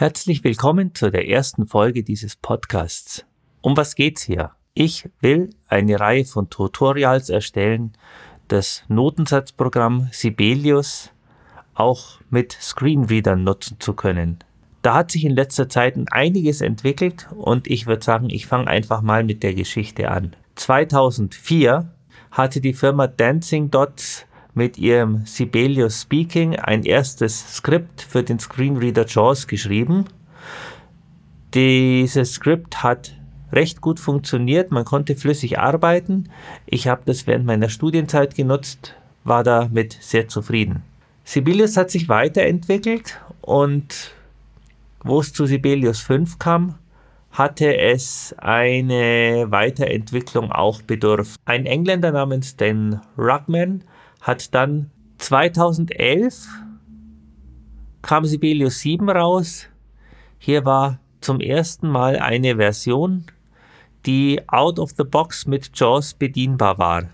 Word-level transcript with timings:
Herzlich 0.00 0.44
willkommen 0.44 0.94
zu 0.94 1.10
der 1.10 1.28
ersten 1.28 1.66
Folge 1.66 2.02
dieses 2.02 2.34
Podcasts. 2.34 3.26
Um 3.60 3.76
was 3.76 3.94
geht's 3.94 4.22
hier? 4.22 4.52
Ich 4.72 5.10
will 5.20 5.50
eine 5.68 6.00
Reihe 6.00 6.24
von 6.24 6.48
Tutorials 6.48 7.28
erstellen, 7.28 7.92
das 8.48 8.82
Notensatzprogramm 8.88 10.08
Sibelius 10.10 11.10
auch 11.74 12.18
mit 12.30 12.52
Screenreadern 12.52 13.44
nutzen 13.44 13.76
zu 13.78 13.92
können. 13.92 14.38
Da 14.80 14.94
hat 14.94 15.10
sich 15.10 15.26
in 15.26 15.34
letzter 15.34 15.68
Zeit 15.68 15.98
einiges 16.10 16.62
entwickelt 16.62 17.28
und 17.36 17.66
ich 17.66 17.86
würde 17.86 18.02
sagen, 18.02 18.30
ich 18.30 18.46
fange 18.46 18.68
einfach 18.68 19.02
mal 19.02 19.22
mit 19.22 19.42
der 19.42 19.52
Geschichte 19.52 20.10
an. 20.10 20.34
2004 20.54 21.92
hatte 22.30 22.62
die 22.62 22.72
Firma 22.72 23.06
Dancing 23.06 23.70
Dots 23.70 24.24
mit 24.54 24.78
ihrem 24.78 25.24
Sibelius 25.26 26.02
Speaking 26.02 26.56
ein 26.56 26.82
erstes 26.84 27.56
Skript 27.56 28.02
für 28.02 28.22
den 28.22 28.38
Screenreader 28.38 29.06
JAWS 29.06 29.46
geschrieben. 29.46 30.06
Dieses 31.54 32.34
Skript 32.34 32.82
hat 32.82 33.16
recht 33.52 33.80
gut 33.80 33.98
funktioniert, 33.98 34.70
man 34.70 34.84
konnte 34.84 35.16
flüssig 35.16 35.58
arbeiten. 35.58 36.28
Ich 36.66 36.88
habe 36.88 37.02
das 37.06 37.26
während 37.26 37.46
meiner 37.46 37.68
Studienzeit 37.68 38.34
genutzt, 38.34 38.94
war 39.24 39.42
damit 39.42 39.96
sehr 40.00 40.28
zufrieden. 40.28 40.82
Sibelius 41.24 41.76
hat 41.76 41.90
sich 41.90 42.08
weiterentwickelt 42.08 43.20
und 43.40 44.12
wo 45.02 45.20
es 45.20 45.32
zu 45.32 45.46
Sibelius 45.46 46.00
5 46.00 46.38
kam, 46.38 46.74
hatte 47.30 47.76
es 47.76 48.34
eine 48.38 49.46
Weiterentwicklung 49.48 50.50
auch 50.50 50.82
bedurft. 50.82 51.40
Ein 51.44 51.66
Engländer 51.66 52.10
namens 52.10 52.56
Dan 52.56 53.00
Rugman 53.16 53.84
hat 54.20 54.54
dann 54.54 54.90
2011 55.18 56.46
kam 58.02 58.24
Sibelius 58.24 58.80
7 58.80 59.08
raus. 59.10 59.66
Hier 60.38 60.64
war 60.64 60.98
zum 61.20 61.40
ersten 61.40 61.88
Mal 61.88 62.18
eine 62.18 62.56
Version, 62.56 63.26
die 64.06 64.40
out 64.48 64.78
of 64.78 64.92
the 64.96 65.04
box 65.04 65.46
mit 65.46 65.70
JAWS 65.74 66.14
bedienbar 66.14 66.78
war. 66.78 67.10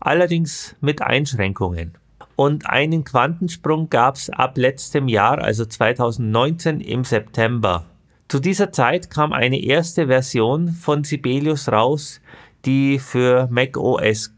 Allerdings 0.00 0.76
mit 0.80 1.02
Einschränkungen. 1.02 1.98
Und 2.36 2.70
einen 2.70 3.04
Quantensprung 3.04 3.90
gab 3.90 4.14
es 4.14 4.30
ab 4.30 4.56
letztem 4.56 5.08
Jahr, 5.08 5.38
also 5.38 5.64
2019 5.64 6.80
im 6.80 7.04
September. 7.04 7.84
Zu 8.28 8.38
dieser 8.38 8.70
Zeit 8.70 9.10
kam 9.10 9.32
eine 9.32 9.60
erste 9.60 10.06
Version 10.06 10.68
von 10.68 11.02
Sibelius 11.02 11.68
raus, 11.70 12.20
die 12.64 12.98
für 12.98 13.48
Mac 13.50 13.76
OS 13.76 14.32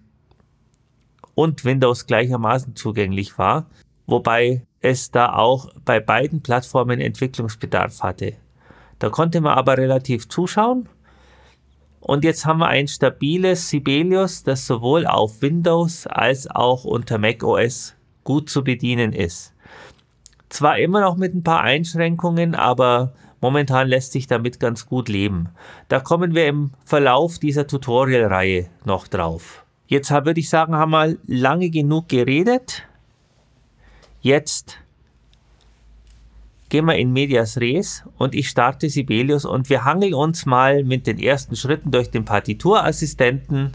und 1.41 1.65
Windows 1.65 2.07
gleichermaßen 2.07 2.77
zugänglich 2.77 3.39
war, 3.39 3.65
wobei 4.07 4.67
es 4.81 5.11
da 5.11 5.33
auch 5.33 5.71
bei 5.87 5.99
beiden 5.99 6.43
Plattformen 6.43 7.01
Entwicklungsbedarf 7.01 8.03
hatte. 8.03 8.35
Da 8.99 9.09
konnte 9.09 9.41
man 9.41 9.55
aber 9.57 9.79
relativ 9.79 10.29
zuschauen. 10.29 10.87
Und 12.01 12.25
jetzt 12.25 12.45
haben 12.45 12.59
wir 12.59 12.69
ein 12.69 12.89
stabiles 12.89 13.71
Sibelius, 13.71 14.43
das 14.43 14.67
sowohl 14.67 15.07
auf 15.07 15.41
Windows 15.41 16.07
als 16.07 16.47
auch 16.51 16.85
unter 16.85 17.17
macOS 17.17 17.95
gut 18.23 18.51
zu 18.51 18.63
bedienen 18.63 19.15
ist. 19.15 19.55
Zwar 20.51 20.79
immer 20.79 21.01
noch 21.01 21.17
mit 21.17 21.35
ein 21.35 21.43
paar 21.43 21.63
Einschränkungen, 21.63 22.55
aber 22.55 23.15
momentan 23.41 23.89
lässt 23.89 24.13
sich 24.13 24.27
damit 24.27 24.61
ganz 24.61 24.85
gut 24.85 25.09
leben. 25.09 25.49
Da 25.89 26.01
kommen 26.01 26.35
wir 26.35 26.47
im 26.49 26.73
Verlauf 26.85 27.39
dieser 27.39 27.67
Tutorial-Reihe 27.67 28.69
noch 28.85 29.09
drauf. 29.09 29.65
Jetzt 29.91 30.13
würde 30.13 30.39
ich 30.39 30.49
sagen, 30.49 30.77
haben 30.77 30.93
wir 30.93 31.19
lange 31.27 31.69
genug 31.69 32.09
geredet. 32.09 32.85
Jetzt 34.21 34.79
gehen 36.69 36.85
wir 36.85 36.95
in 36.95 37.13
Medias 37.13 37.57
Res 37.57 38.05
und 38.17 38.37
ich 38.37 38.49
starte 38.49 38.89
Sibelius 38.89 39.45
und 39.45 39.69
wir 39.69 39.85
hangeln 39.85 40.15
uns 40.15 40.47
mal 40.47 40.85
mit 40.85 41.09
den 41.09 41.19
ersten 41.19 41.57
Schritten 41.57 41.91
durch 41.91 42.09
den 42.09 42.25
Partiturassistenten 42.25 43.73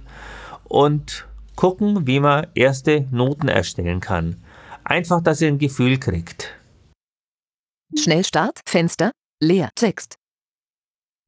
und 0.63 1.27
gucken, 1.57 2.07
wie 2.07 2.21
man 2.21 2.47
erste 2.55 3.09
Noten 3.11 3.49
erstellen 3.49 3.99
kann. 3.99 4.41
Einfach, 4.85 5.21
dass 5.21 5.41
ihr 5.41 5.49
ein 5.49 5.59
Gefühl 5.59 5.99
kriegt. 5.99 6.55
Schnellstart, 7.93 8.61
Fenster, 8.65 9.11
leer, 9.41 9.67
Text. 9.75 10.15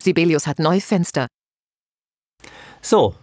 Sibelius 0.01 0.47
hat 0.47 0.59
neu 0.59 0.79
Fenster. 0.79 1.27
So, 2.81 3.15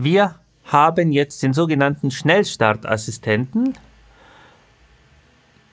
wir 0.00 0.36
haben 0.64 1.10
jetzt 1.10 1.42
den 1.42 1.52
sogenannten 1.52 2.12
Schnellstartassistenten. 2.12 3.76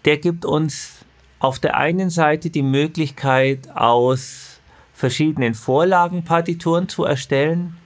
Der 0.04 0.18
gibt 0.18 0.46
uns 0.46 1.06
auf 1.38 1.60
der 1.60 1.78
einen 1.78 2.10
Seite 2.10 2.50
die 2.50 2.64
Möglichkeit, 2.64 3.70
aus 3.76 4.60
verschiedenen 4.94 5.54
Vorlagen 5.54 6.24
Partituren 6.24 6.90
zu 6.90 7.04
erstellen, 7.04 7.78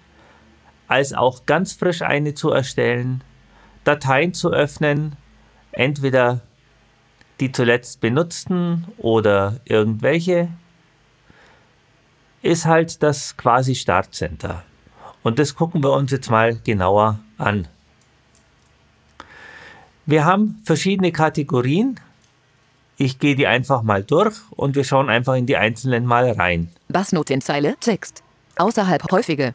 als 0.88 1.12
auch 1.12 1.46
ganz 1.46 1.74
frisch 1.74 2.04
eine 2.04 2.36
zu 2.36 2.52
erstellen, 2.52 3.22
Dateien 3.84 4.34
zu 4.34 4.50
öffnen, 4.50 5.18
entweder 5.74 6.40
die 7.42 7.52
zuletzt 7.52 8.00
benutzten 8.00 8.88
oder 8.98 9.60
irgendwelche, 9.66 10.48
ist 12.42 12.66
halt 12.66 13.04
das 13.04 13.36
quasi 13.36 13.76
Startcenter. 13.76 14.64
Und 15.24 15.40
das 15.40 15.56
gucken 15.56 15.84
wir 15.84 15.92
uns 15.92 16.12
jetzt 16.12 16.30
mal 16.30 16.56
genauer 16.64 17.20
an. 17.38 17.68
Wir 20.06 20.26
haben 20.26 20.62
verschiedene 20.66 21.12
Kategorien. 21.12 22.00
Ich 22.98 23.20
gehe 23.20 23.36
die 23.36 23.48
einfach 23.48 23.84
mal 23.84 24.04
durch 24.04 24.36
und 24.52 24.76
wir 24.76 24.84
schauen 24.84 25.10
einfach 25.10 25.36
in 25.36 25.46
die 25.46 25.56
einzelnen 25.56 26.06
mal 26.06 26.32
rein. 26.32 26.70
Bassnotenzeile, 26.88 27.76
Text. 27.80 28.24
Außerhalb 28.58 29.10
häufige. 29.12 29.54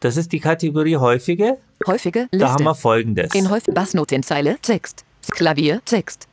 Das 0.00 0.16
ist 0.16 0.32
die 0.32 0.40
Kategorie 0.40 0.96
häufige. 0.96 1.58
Häufige 1.86 2.22
Liste. 2.30 2.38
Da 2.38 2.52
haben 2.52 2.64
wir 2.64 2.74
folgendes. 2.74 3.34
In 3.34 3.48
häufig 3.48 3.72
Bassnotenzeile, 3.72 4.58
Text. 4.60 5.04
Klavier, 5.30 5.80
Text. 5.84 6.26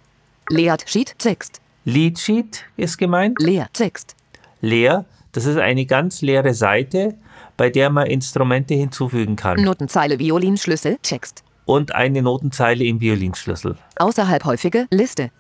Leert 0.50 0.90
Sheet, 0.90 1.18
Text. 1.20 1.62
Lead 1.86 2.18
Sheet 2.20 2.66
ist 2.76 2.98
gemeint. 2.98 3.42
Leer, 3.42 3.70
Text. 3.72 4.16
Leer, 4.62 5.06
das 5.34 5.46
ist 5.46 5.58
eine 5.58 5.86
ganz 5.86 6.22
leere 6.22 6.54
Seite 6.54 7.16
bei 7.58 7.70
der 7.70 7.90
man 7.90 8.08
Instrumente 8.08 8.76
hinzufügen 8.76 9.36
kann. 9.36 9.62
Notenzeile 9.62 10.20
Violinschlüssel, 10.20 10.98
Text. 11.02 11.44
Und 11.66 11.94
eine 11.94 12.22
Notenzeile 12.22 12.86
im 12.86 13.02
Violinschlüssel. 13.02 13.76
Außerhalb 13.98 14.46
häufige 14.46 14.88
Liste. 14.90 15.32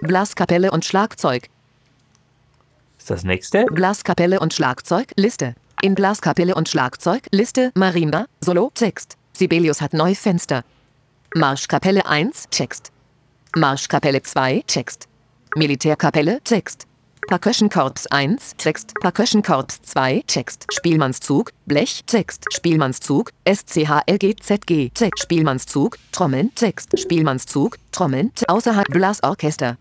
Blaskapelle 0.00 0.72
und 0.72 0.84
Schlagzeug. 0.84 1.48
Ist 2.98 3.10
das 3.10 3.22
nächste? 3.22 3.66
Blaskapelle 3.66 4.40
und 4.40 4.52
Schlagzeug, 4.52 5.12
Liste. 5.16 5.54
In 5.82 5.94
Blaskapelle 5.94 6.54
und 6.54 6.68
Schlagzeug, 6.68 7.22
Liste, 7.30 7.70
Marimba, 7.74 8.26
Solo, 8.40 8.70
Text. 8.74 9.16
Sibelius 9.32 9.80
hat 9.80 9.92
neu 9.92 10.14
Fenster. 10.14 10.64
Marschkapelle 11.34 12.06
1, 12.06 12.46
Text. 12.50 12.90
Marschkapelle 13.54 14.22
2, 14.22 14.64
Text. 14.66 15.06
Militärkapelle, 15.54 16.40
Text. 16.42 16.85
Percussion 17.28 17.68
Corps 17.68 18.06
1, 18.12 18.56
Text, 18.56 18.94
Percussion 19.00 19.42
Corps 19.42 19.66
2, 19.82 20.22
Text, 20.28 20.64
Spielmannszug, 20.70 21.50
Blech, 21.66 22.04
Text, 22.06 22.44
Spielmannszug, 22.52 23.32
SCHLGZG, 23.44 24.92
Text, 24.94 25.22
Spielmannszug, 25.22 25.98
Trommeln, 26.12 26.54
Text, 26.54 26.96
Spielmannszug, 26.96 27.78
Trommeln, 27.90 28.30
außerhalb 28.46 28.86
Blasorchester. 28.90 29.76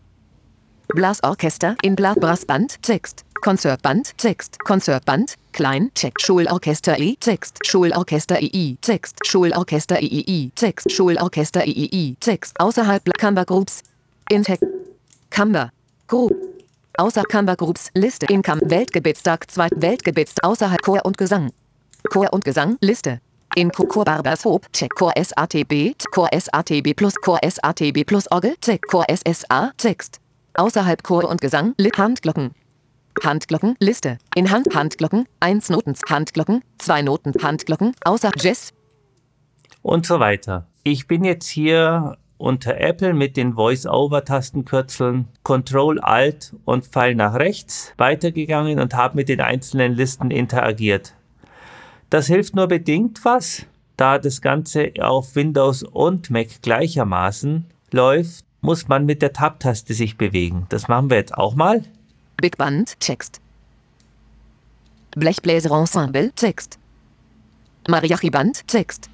Blasorchester 0.88 1.76
in 1.84 1.96
Blasbrassband, 1.96 2.82
Text, 2.82 3.24
Konzertband, 3.42 4.18
Text, 4.18 4.58
Konzertband, 4.64 5.36
Klein, 5.52 5.92
Text, 5.94 6.26
Schulorchester 6.26 6.98
I, 7.00 7.16
Text, 7.20 7.60
Schulorchester 7.64 8.42
II, 8.42 8.78
Text, 8.82 9.20
Schulorchester 9.24 10.02
III, 10.02 10.52
Text, 10.56 10.92
Schulorchester 10.92 11.64
III, 11.64 12.18
Text, 12.20 12.60
außerhalb 12.60 13.04
Camber 13.20 13.46
Groups, 13.46 13.84
in 14.32 14.44
Text, 14.44 14.66
Camber, 15.30 15.72
Group, 16.08 16.55
Außer 16.98 17.24
Kamba 17.24 17.56
Groups 17.56 17.90
Liste 17.94 18.26
Income 18.28 18.62
Weltgebietstag 18.64 19.52
2 19.52 19.68
Weltgebietstag 19.76 20.46
außerhalb 20.46 20.82
Chor 20.82 21.06
und 21.06 21.18
Gesang. 21.18 21.52
Chor 22.10 22.32
und 22.32 22.46
Gesang 22.46 22.78
Liste. 22.80 23.20
In 23.56 23.70
Chor 23.70 24.06
Barbers 24.06 24.46
Hope 24.46 24.66
Check 24.72 24.92
Chor 24.96 25.12
SATB 25.22 25.96
Chor 26.12 26.30
SATB 26.32 26.96
plus 26.96 27.16
Chor 27.16 27.40
SATB 27.44 28.06
plus 28.06 28.32
Orgel 28.32 28.56
Check 28.62 28.88
Chor 28.88 29.06
SSA 29.10 29.72
Text. 29.76 30.22
Außerhalb 30.54 31.04
Chor 31.04 31.26
und 31.26 31.42
Gesang 31.42 31.74
Lit 31.78 31.98
Handglocken. 31.98 32.52
Handglocken 33.22 33.76
Liste. 33.80 34.18
In 34.34 34.50
Hand 34.50 34.74
Handglocken 34.74 35.28
1 35.42 35.70
Noten 35.70 35.96
Handglocken 36.08 36.64
2 36.78 37.02
Noten 37.02 37.34
Handglocken 37.44 37.94
außer 38.06 38.32
Jazz 38.40 38.72
und 39.82 40.06
so 40.06 40.20
weiter. 40.20 40.68
Ich 40.84 41.08
bin 41.08 41.24
jetzt 41.24 41.48
hier 41.48 42.18
unter 42.38 42.80
Apple 42.80 43.14
mit 43.14 43.38
den 43.38 43.54
Voice-Over-Tastenkürzeln 43.54 45.28
Control 45.44 46.00
Alt 46.00 46.54
und 46.66 46.86
Pfeil 46.86 47.16
nach 47.16 47.36
rechts 47.36 47.94
weitergegangen 47.98 48.80
und 48.80 48.94
habe 48.94 49.16
mit 49.16 49.30
den 49.30 49.42
einzelnen 49.42 49.94
Listen 49.94 50.32
interagiert. 50.32 51.14
Das 52.10 52.28
hilft 52.28 52.56
nur 52.56 52.68
bedingt 52.68 53.24
was, 53.24 53.66
da 53.98 54.20
das 54.20 54.42
Ganze 54.42 54.92
auf 55.00 55.36
Windows 55.36 55.84
und 55.84 56.30
Mac 56.30 56.62
gleichermaßen 56.62 57.66
läuft, 57.92 58.46
muss 58.62 58.88
man 58.88 59.06
mit 59.06 59.22
der 59.22 59.32
Tab-Taste 59.32 59.94
sich 59.94 60.18
bewegen. 60.18 60.66
Das 60.70 60.88
machen 60.88 61.10
wir 61.10 61.18
jetzt 61.18 61.36
auch 61.36 61.56
mal. 61.56 61.84
Big 62.38 62.58
Band, 62.58 63.00
Text. 63.00 63.40
Blechbläser 65.16 65.72
Ensemble, 65.72 66.32
Text. 66.32 66.78
Mariachi 67.88 68.30
Band, 68.30 68.68
Text. 68.68 69.10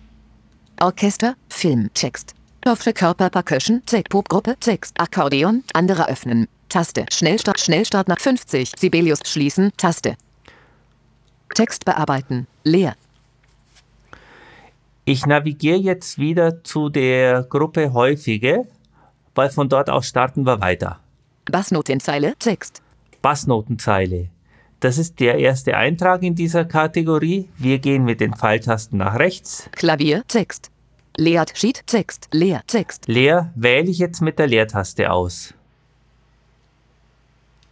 Orchester, 0.79 1.35
Film, 1.49 1.91
Text. 1.93 2.33
Dorfsche 2.63 2.93
Körper 2.93 3.31
Percussion, 3.31 3.81
Text, 3.87 4.09
Popgruppe, 4.09 4.55
Text, 4.59 4.93
Akkordeon, 4.99 5.63
andere 5.73 6.07
öffnen. 6.07 6.47
Taste, 6.69 7.07
Schnellstart, 7.11 7.59
Schnellstart 7.59 8.07
nach 8.07 8.19
50, 8.19 8.73
Sibelius 8.77 9.21
schließen, 9.25 9.71
Taste. 9.77 10.15
Text 11.55 11.85
bearbeiten, 11.85 12.45
leer. 12.63 12.93
Ich 15.05 15.25
navigiere 15.25 15.79
jetzt 15.79 16.19
wieder 16.19 16.63
zu 16.63 16.89
der 16.89 17.41
Gruppe 17.43 17.93
häufige, 17.93 18.67
weil 19.33 19.49
von 19.49 19.67
dort 19.67 19.89
aus 19.89 20.07
starten 20.07 20.45
wir 20.45 20.61
weiter. 20.61 20.99
Bassnotenzeile, 21.45 22.35
Text. 22.37 22.83
Bassnotenzeile. 23.23 24.29
Das 24.79 24.99
ist 24.99 25.19
der 25.19 25.39
erste 25.39 25.75
Eintrag 25.77 26.21
in 26.21 26.35
dieser 26.35 26.65
Kategorie. 26.65 27.49
Wir 27.57 27.79
gehen 27.79 28.05
mit 28.05 28.21
den 28.21 28.35
Pfeiltasten 28.35 28.99
nach 28.99 29.17
rechts. 29.17 29.67
Klavier, 29.71 30.23
Text. 30.27 30.69
Leert 31.17 31.57
Sheet, 31.57 31.85
Text, 31.87 32.29
leer, 32.31 32.61
Text. 32.67 33.07
Leer 33.07 33.51
wähle 33.55 33.89
ich 33.89 33.99
jetzt 33.99 34.21
mit 34.21 34.39
der 34.39 34.47
Leertaste 34.47 35.11
aus. 35.11 35.53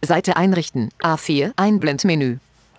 Seite 0.04 0.36
einrichten, 0.36 0.90
A4, 1.02 1.52
Einblendmenü. 1.56 2.38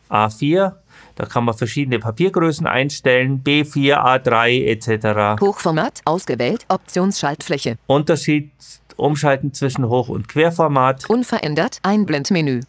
A4, 0.09 0.73
da 1.15 1.25
kann 1.25 1.45
man 1.45 1.55
verschiedene 1.55 1.99
Papiergrößen 1.99 2.67
einstellen, 2.67 3.43
B4, 3.43 3.95
A3 3.95 4.65
etc. 4.65 5.41
Hochformat, 5.41 6.01
ausgewählt, 6.05 6.65
Optionsschaltfläche. 6.67 7.77
Unterschied 7.87 8.51
umschalten 8.97 9.53
zwischen 9.53 9.87
Hoch- 9.87 10.09
und 10.09 10.27
Querformat, 10.27 11.09
Unverändert, 11.09 11.79
Einblendmenü. 11.83 12.61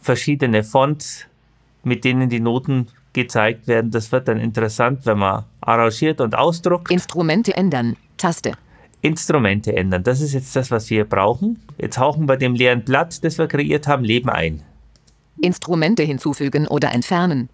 verschiedene 0.00 0.62
Fonts, 0.64 1.26
mit 1.82 2.04
denen 2.04 2.28
die 2.28 2.40
Noten 2.40 2.88
gezeigt 3.12 3.66
werden. 3.66 3.90
Das 3.90 4.12
wird 4.12 4.28
dann 4.28 4.38
interessant, 4.38 5.04
wenn 5.06 5.18
man 5.18 5.44
arrangiert 5.60 6.20
und 6.20 6.34
ausdruckt. 6.34 6.90
Instrumente 6.90 7.56
ändern, 7.56 7.96
Taste. 8.16 8.52
Instrumente 9.00 9.76
ändern. 9.76 10.04
Das 10.04 10.20
ist 10.20 10.32
jetzt 10.32 10.54
das, 10.54 10.70
was 10.70 10.88
wir 10.88 11.04
brauchen. 11.04 11.60
Jetzt 11.78 11.98
hauchen 11.98 12.28
wir 12.28 12.36
dem 12.36 12.54
leeren 12.54 12.84
Blatt, 12.84 13.22
das 13.24 13.36
wir 13.38 13.48
kreiert 13.48 13.88
haben, 13.88 14.04
Leben 14.04 14.30
ein. 14.30 14.62
Instrumente 15.40 16.04
hinzufügen 16.04 16.68
oder 16.68 16.92
entfernen. 16.92 17.48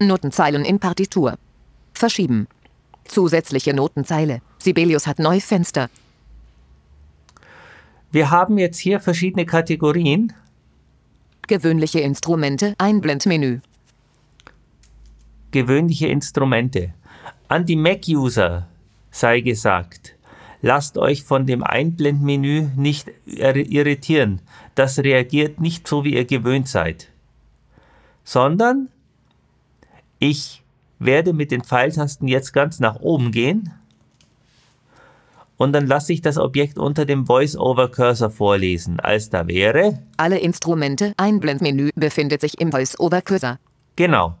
Notenzeilen 0.00 0.64
in 0.64 0.78
Partitur. 0.78 1.38
Verschieben. 1.92 2.48
Zusätzliche 3.04 3.74
Notenzeile. 3.74 4.40
Sibelius 4.58 5.06
hat 5.06 5.18
neue 5.18 5.40
Fenster. 5.40 5.88
Wir 8.10 8.30
haben 8.30 8.56
jetzt 8.56 8.78
hier 8.78 9.00
verschiedene 9.00 9.44
Kategorien. 9.44 10.32
Gewöhnliche 11.46 12.00
Instrumente, 12.00 12.74
Einblendmenü. 12.78 13.60
Gewöhnliche 15.60 16.06
Instrumente. 16.08 16.92
An 17.48 17.64
die 17.64 17.76
Mac-User 17.76 18.66
sei 19.10 19.40
gesagt, 19.40 20.14
lasst 20.60 20.98
euch 20.98 21.22
von 21.24 21.46
dem 21.46 21.62
Einblendmenü 21.62 22.68
nicht 22.76 23.08
ir- 23.26 23.56
irritieren. 23.70 24.40
Das 24.74 24.98
reagiert 24.98 25.58
nicht 25.60 25.88
so, 25.88 26.04
wie 26.04 26.14
ihr 26.14 26.26
gewöhnt 26.26 26.68
seid. 26.68 27.08
Sondern 28.24 28.88
ich 30.18 30.62
werde 30.98 31.32
mit 31.32 31.50
den 31.50 31.62
Pfeiltasten 31.62 32.28
jetzt 32.28 32.52
ganz 32.52 32.80
nach 32.80 32.96
oben 33.00 33.30
gehen 33.32 33.70
und 35.56 35.72
dann 35.72 35.86
lasse 35.86 36.12
ich 36.12 36.20
das 36.20 36.36
Objekt 36.36 36.76
unter 36.78 37.04
dem 37.06 37.24
Voice-Over-Cursor 37.26 38.30
vorlesen, 38.30 39.00
als 39.00 39.30
da 39.30 39.46
wäre, 39.46 40.02
Alle 40.18 40.38
Instrumente, 40.38 41.12
Einblendmenü 41.16 41.90
befindet 41.94 42.40
sich 42.42 42.60
im 42.60 42.70
Voice-Over-Cursor. 42.72 43.58
genau. 43.96 44.36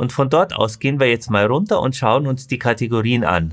Und 0.00 0.14
von 0.14 0.30
dort 0.30 0.56
aus 0.56 0.78
gehen 0.78 0.98
wir 0.98 1.10
jetzt 1.10 1.30
mal 1.30 1.44
runter 1.44 1.82
und 1.82 1.94
schauen 1.94 2.26
uns 2.26 2.46
die 2.46 2.58
Kategorien 2.58 3.22
an. 3.22 3.52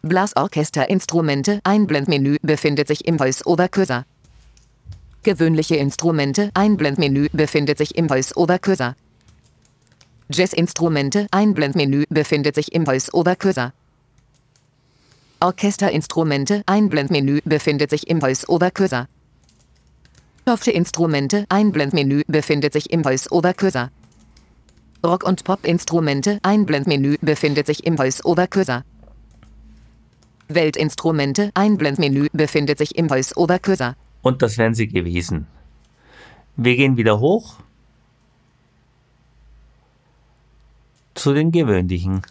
Blasorchester 0.00 0.88
Instrumente, 0.88 1.60
Einblendmenü 1.62 2.38
befindet 2.40 2.88
sich 2.88 3.06
im 3.06 3.18
Voice-Over-Cursor. 3.18 4.06
Gewöhnliche 5.22 5.76
Instrumente, 5.76 6.50
Einblendmenü 6.54 7.28
befindet 7.34 7.76
sich 7.76 7.98
im 7.98 8.08
Voice-Over-Cursor. 8.08 8.96
Jazz-Instrumente, 10.30 11.26
Einblendmenü 11.32 12.04
befindet 12.08 12.54
sich 12.54 12.72
im 12.72 12.86
Voice-Over-Cursor. 12.86 13.74
Orchesterinstrumente, 15.40 16.62
Einblendmenü 16.64 17.40
befindet 17.44 17.90
sich 17.90 18.08
im 18.08 18.22
Voice-Over-Cursor. 18.22 19.06
Instrumente, 20.72 21.44
Einblendmenü 21.50 22.22
befindet 22.26 22.72
sich 22.72 22.90
im 22.90 23.04
Voice-Over-Cursor. 23.04 23.90
Rock- 25.04 25.24
und 25.24 25.44
Pop-Instrumente, 25.44 26.38
Einblendmenü 26.42 27.16
befindet 27.22 27.66
sich 27.66 27.86
im 27.86 27.96
Voice-Over-Cursor. 27.96 28.84
Weltinstrumente, 30.48 31.50
Einblendmenü 31.54 32.28
befindet 32.32 32.78
sich 32.78 32.96
im 32.96 33.08
Voice-Over-Cursor. 33.08 33.94
Und 34.22 34.42
das 34.42 34.58
wären 34.58 34.74
sie 34.74 34.88
gewesen. 34.88 35.46
Wir 36.56 36.76
gehen 36.76 36.96
wieder 36.96 37.20
hoch 37.20 37.54
zu 41.14 41.32
den 41.32 41.52
gewöhnlichen. 41.52 42.22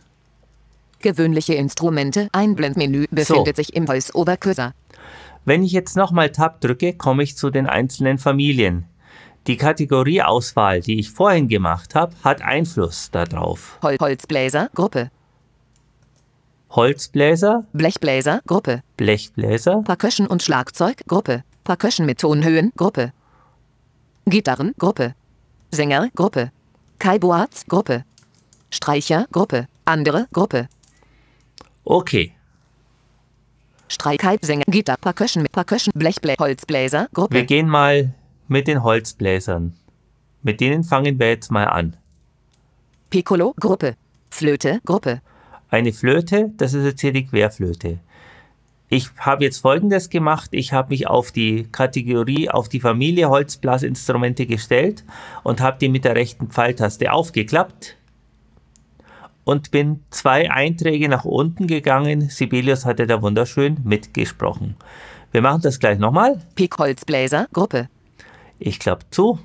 Gewöhnliche 0.99 1.53
Instrumente, 1.53 2.29
Einblendmenü 2.33 3.05
befindet 3.09 3.55
sich 3.55 3.73
im 3.73 3.87
Voice-Over-Cursor. 3.87 4.73
Wenn 5.45 5.63
ich 5.63 5.71
jetzt 5.71 5.95
nochmal 5.95 6.31
Tab 6.31 6.61
drücke, 6.61 6.93
komme 6.93 7.23
ich 7.23 7.37
zu 7.37 7.49
den 7.49 7.65
einzelnen 7.65 8.17
Familien. 8.17 8.85
Die 9.47 9.57
Kategorieauswahl, 9.57 10.81
die 10.81 10.99
ich 10.99 11.09
vorhin 11.11 11.47
gemacht 11.47 11.95
habe, 11.95 12.13
hat 12.23 12.41
Einfluss 12.41 13.09
darauf. 13.11 13.79
Hol 13.81 13.97
Holzbläser, 13.99 14.69
Gruppe. 14.75 15.09
Holzbläser, 16.71 17.65
Blechbläser, 17.73 18.41
Gruppe. 18.45 18.83
Blechbläser, 18.97 19.81
Percussion 19.83 20.27
und 20.27 20.43
Schlagzeug, 20.43 21.01
Gruppe. 21.07 21.43
Percussion 21.63 22.05
mit 22.05 22.19
Tonhöhen, 22.19 22.71
Gruppe. 22.77 23.11
Gitarren, 24.25 24.73
Gruppe. 24.77 25.15
Sänger, 25.71 26.09
Gruppe. 26.15 26.51
Kaiboards, 26.99 27.65
Gruppe. 27.67 28.05
Streicher, 28.69 29.25
Gruppe. 29.31 29.67
Andere, 29.85 30.27
Gruppe. 30.31 30.67
okay. 31.85 32.33
Streichkai, 33.91 34.37
Sänger, 34.43 34.65
Gitarre, 34.67 34.99
Percussion 35.01 35.41
mit 35.41 35.51
Percussion, 35.51 35.91
Blechblä, 35.95 36.35
Holzbläser, 36.39 37.01
Wir 37.01 37.09
Gruppe. 37.13 37.43
gehen 37.45 37.67
mal 37.67 38.13
mit 38.49 38.67
den 38.67 38.83
Holzbläsern. 38.83 39.73
Mit 40.41 40.61
denen 40.61 40.83
fangen 40.83 41.19
wir 41.19 41.29
jetzt 41.29 41.51
mal 41.51 41.65
an. 41.65 41.95
Piccolo, 43.09 43.53
Gruppe. 43.59 43.95
Flöte, 44.29 44.81
Gruppe. 44.85 45.21
Eine 45.69 45.93
Flöte, 45.93 46.51
das 46.57 46.73
ist 46.73 46.85
jetzt 46.85 47.01
hier 47.01 47.13
die 47.13 47.25
Querflöte. 47.25 47.99
Ich 48.91 49.09
habe 49.19 49.43
jetzt 49.43 49.59
folgendes 49.59 50.09
gemacht. 50.09 50.49
Ich 50.51 50.73
habe 50.73 50.89
mich 50.89 51.07
auf 51.07 51.31
die 51.31 51.67
Kategorie, 51.71 52.49
auf 52.49 52.69
die 52.69 52.79
Familie 52.79 53.29
Holzblasinstrumente 53.29 54.47
gestellt 54.47 55.03
und 55.43 55.61
habe 55.61 55.77
die 55.79 55.89
mit 55.89 56.05
der 56.05 56.15
rechten 56.15 56.47
Pfeiltaste 56.47 57.11
aufgeklappt 57.11 57.97
und 59.43 59.69
bin 59.69 60.03
zwei 60.09 60.49
Einträge 60.49 61.07
nach 61.07 61.25
unten 61.25 61.67
gegangen. 61.67 62.29
Sibelius 62.29 62.85
hatte 62.85 63.05
da 63.05 63.21
wunderschön 63.21 63.77
mitgesprochen. 63.83 64.75
Wir 65.31 65.41
machen 65.41 65.61
das 65.61 65.79
gleich 65.79 65.99
nochmal. 65.99 66.41
Pick 66.55 66.77
Holzbläser, 66.79 67.47
Gruppe. 67.53 67.89
Ich 68.59 68.79
klappe 68.79 69.05
zu. 69.09 69.39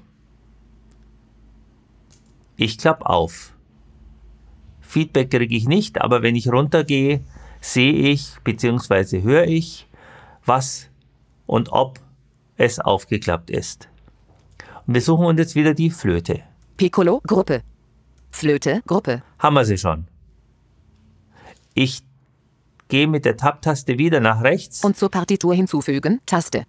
Ich 2.56 2.78
klappe 2.78 3.06
auf. 3.06 3.54
Feedback 4.80 5.30
kriege 5.30 5.56
ich 5.56 5.66
nicht, 5.66 6.00
aber 6.00 6.22
wenn 6.22 6.36
ich 6.36 6.52
runtergehe, 6.52 7.24
sehe 7.60 7.92
ich 7.92 8.36
bzw. 8.44 9.22
höre 9.22 9.46
ich, 9.46 9.88
was 10.44 10.88
und 11.46 11.72
ob 11.72 12.00
es 12.56 12.78
aufgeklappt 12.78 13.50
ist. 13.50 13.88
Und 14.86 14.94
wir 14.94 15.00
suchen 15.00 15.26
uns 15.26 15.38
jetzt 15.38 15.54
wieder 15.54 15.74
die 15.74 15.90
Flöte. 15.90 16.42
Piccolo, 16.76 17.20
Gruppe. 17.26 17.62
Flöte, 18.30 18.82
Gruppe. 18.86 19.22
Haben 19.38 19.54
wir 19.54 19.64
sie 19.64 19.78
schon. 19.78 20.06
Ich 21.74 22.02
gehe 22.88 23.08
mit 23.08 23.24
der 23.24 23.36
Tab-Taste 23.36 23.98
wieder 23.98 24.20
nach 24.20 24.42
rechts, 24.42 24.84
Und 24.84 24.96
zur 24.96 25.10
Partitur 25.10 25.54
hinzufügen, 25.54 26.20
Taste. 26.26 26.64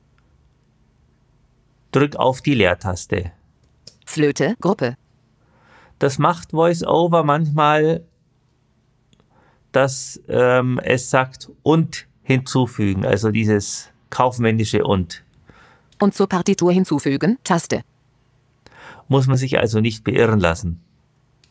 Drück 1.96 2.16
auf 2.18 2.42
die 2.42 2.56
Leertaste. 2.56 3.32
Flöte, 4.06 4.56
Gruppe. 4.60 4.98
Das 6.00 6.20
macht 6.20 6.54
VoiceOver 6.54 7.24
manchmal, 7.24 8.04
dass 9.72 10.22
ähm, 10.28 10.80
es 10.84 11.10
sagt 11.10 11.50
und 11.64 12.08
hinzufügen, 12.22 13.06
also 13.06 13.32
dieses 13.32 13.90
kaufmännische 14.10 14.84
und. 14.84 15.24
Und 16.00 16.14
zur 16.14 16.28
Partitur 16.28 16.72
hinzufügen, 16.72 17.38
Taste. 17.44 17.84
Muss 19.08 19.28
man 19.28 19.38
sich 19.38 19.58
also 19.60 19.80
nicht 19.80 20.04
beirren 20.04 20.40
lassen. 20.40 20.82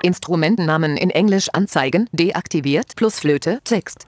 Instrumentennamen 0.03 0.97
in 0.97 1.11
Englisch 1.11 1.49
anzeigen, 1.53 2.09
deaktiviert, 2.13 2.97
plus 2.97 3.21
Flöte, 3.21 3.61
Text. 3.65 4.07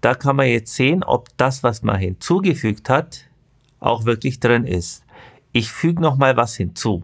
Da 0.00 0.14
kann 0.14 0.36
man 0.36 0.46
jetzt 0.46 0.74
sehen, 0.74 1.02
ob 1.02 1.28
das, 1.36 1.62
was 1.62 1.82
man 1.82 1.98
hinzugefügt 1.98 2.88
hat, 2.88 3.24
auch 3.80 4.04
wirklich 4.04 4.40
drin 4.40 4.64
ist. 4.64 5.04
Ich 5.52 5.70
füge 5.72 6.00
nochmal 6.00 6.36
was 6.36 6.54
hinzu. 6.56 7.02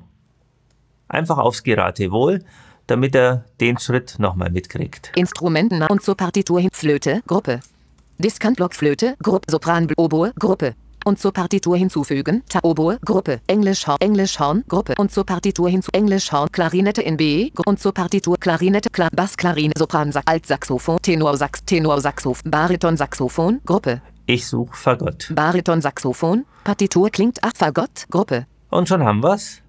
Einfach 1.08 1.38
aufs 1.38 1.62
Geratewohl, 1.62 2.44
damit 2.86 3.14
er 3.16 3.44
den 3.60 3.78
Schritt 3.78 4.16
nochmal 4.18 4.50
mitkriegt. 4.50 5.12
Instrumenten 5.16 5.82
und 5.82 6.02
zur 6.02 6.16
Partitur 6.16 6.60
hin 6.60 6.70
Flöte, 6.72 7.22
Gruppe. 7.26 7.60
Diskantblock 8.18 8.74
Flöte, 8.74 9.16
Gruppe, 9.22 9.50
Sopran, 9.50 9.88
Oboe, 9.96 10.32
Gruppe. 10.38 10.74
Und 11.04 11.20
zur 11.20 11.32
Partitur 11.32 11.76
hinzufügen, 11.76 12.42
Ta 12.48 12.60
Oboe, 12.62 12.98
Gruppe, 13.04 13.40
Englischhorn, 13.46 13.98
Englischhorn, 14.00 14.64
Gruppe. 14.68 14.94
Und 14.98 15.12
zur 15.12 15.24
Partitur 15.24 15.68
hinzu, 15.68 15.90
Englischhorn, 15.92 16.50
Klarinette 16.50 17.02
in 17.02 17.16
B, 17.16 17.50
und 17.66 17.78
zur 17.78 17.92
Partitur 17.92 18.36
Klarinette, 18.38 18.90
Kla 18.90 19.08
Bass, 19.14 19.36
Klarin, 19.36 19.72
Sopran, 19.76 20.10
Sax, 20.10 20.26
Altsaxophon, 20.26 20.98
Tenorsax, 21.02 21.64
Tenorsaxophon, 21.64 22.50
Baritonsaxophon, 22.50 23.60
Gruppe. 23.64 24.00
Ich 24.26 24.48
suche 24.48 24.76
Fagott. 24.76 25.32
Baritonsaxophon, 25.32 26.44
Partitur 26.64 27.10
klingt 27.10 27.38
ach 27.42 27.52
Fagott, 27.54 28.06
Gruppe. 28.10 28.46
Und 28.70 28.88
schon 28.88 29.04
haben 29.04 29.22
wir's. 29.22 29.62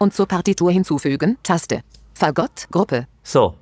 Und 0.00 0.14
zur 0.14 0.26
Partitur 0.26 0.72
hinzufügen, 0.72 1.36
Taste. 1.42 1.82
Fagott, 2.14 2.66
Gruppe. 2.70 3.06
So. 3.22 3.56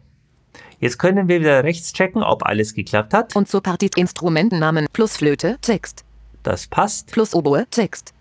Jetzt 0.78 0.98
können 0.98 1.28
wir 1.28 1.40
wieder 1.40 1.64
rechts 1.64 1.92
checken, 1.92 2.22
ob 2.22 2.44
alles 2.44 2.74
geklappt 2.74 3.14
hat. 3.14 3.34
Und 3.34 3.48
zur 3.48 3.62
Partitur 3.62 4.00
Instrumentennamen 4.00 4.86
plus 4.92 5.16
Flöte, 5.16 5.58
Text. 5.60 6.04
Das 6.44 6.68
passt. 6.68 7.10
Plus 7.10 7.34
Oboe, 7.34 7.66
Text. 7.70 8.14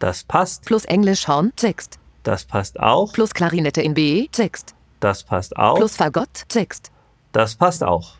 Das 0.00 0.24
passt. 0.24 0.64
Plus 0.64 0.84
Englischhorn, 0.84 1.52
Text. 1.54 1.98
Das 2.24 2.44
passt 2.44 2.80
auch. 2.80 3.12
Plus 3.12 3.32
Klarinette 3.32 3.80
in 3.80 3.94
B, 3.94 4.28
Text. 4.32 4.74
Das 5.00 5.22
passt 5.22 5.56
auch. 5.56 5.76
Plus 5.76 5.96
Fagott, 5.96 6.48
Text. 6.48 6.90
Das 7.32 7.54
passt 7.54 7.84
auch. 7.84 8.14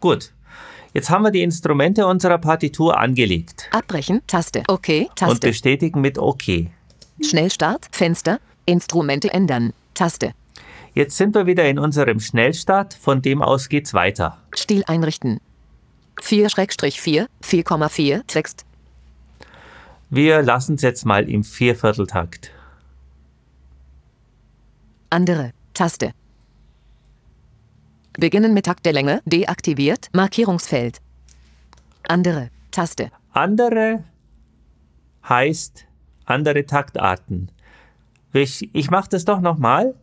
Gut. 0.00 0.32
Jetzt 0.94 1.10
haben 1.10 1.22
wir 1.24 1.32
die 1.32 1.42
Instrumente 1.42 2.06
unserer 2.06 2.38
Partitur 2.38 2.96
angelegt. 2.98 3.68
Abbrechen, 3.72 4.22
Taste. 4.28 4.62
OK, 4.68 4.88
Und 4.88 5.16
Taste. 5.16 5.48
bestätigen 5.48 6.00
mit 6.00 6.18
OK. 6.18 6.68
Schnellstart, 7.20 7.88
Fenster. 7.90 8.38
Instrumente 8.64 9.32
ändern. 9.32 9.72
Taste. 9.92 10.32
Jetzt 10.94 11.16
sind 11.16 11.34
wir 11.34 11.46
wieder 11.46 11.68
in 11.68 11.80
unserem 11.80 12.20
Schnellstart. 12.20 12.94
Von 12.94 13.20
dem 13.22 13.42
aus 13.42 13.68
geht's 13.68 13.92
weiter. 13.92 14.38
Stil 14.54 14.84
einrichten. 14.86 15.40
4-4, 16.22 17.26
4,4, 17.42 18.26
Text. 18.28 18.64
Wir 20.10 20.42
lassen 20.42 20.76
es 20.76 20.82
jetzt 20.82 21.04
mal 21.04 21.28
im 21.28 21.42
Viervierteltakt. 21.42 22.52
Andere. 25.10 25.50
Taste. 25.74 26.12
Beginnen 28.18 28.54
mit 28.54 28.66
Takt 28.66 28.86
der 28.86 28.92
Länge. 28.92 29.20
Deaktiviert. 29.24 30.08
Markierungsfeld. 30.12 31.00
Andere. 32.08 32.50
Taste. 32.70 33.10
Andere 33.32 34.04
heißt 35.28 35.86
andere 36.24 36.66
Taktarten. 36.66 37.50
Ich, 38.32 38.68
ich 38.74 38.90
mache 38.90 39.08
das 39.10 39.24
doch 39.24 39.40
nochmal. 39.40 39.94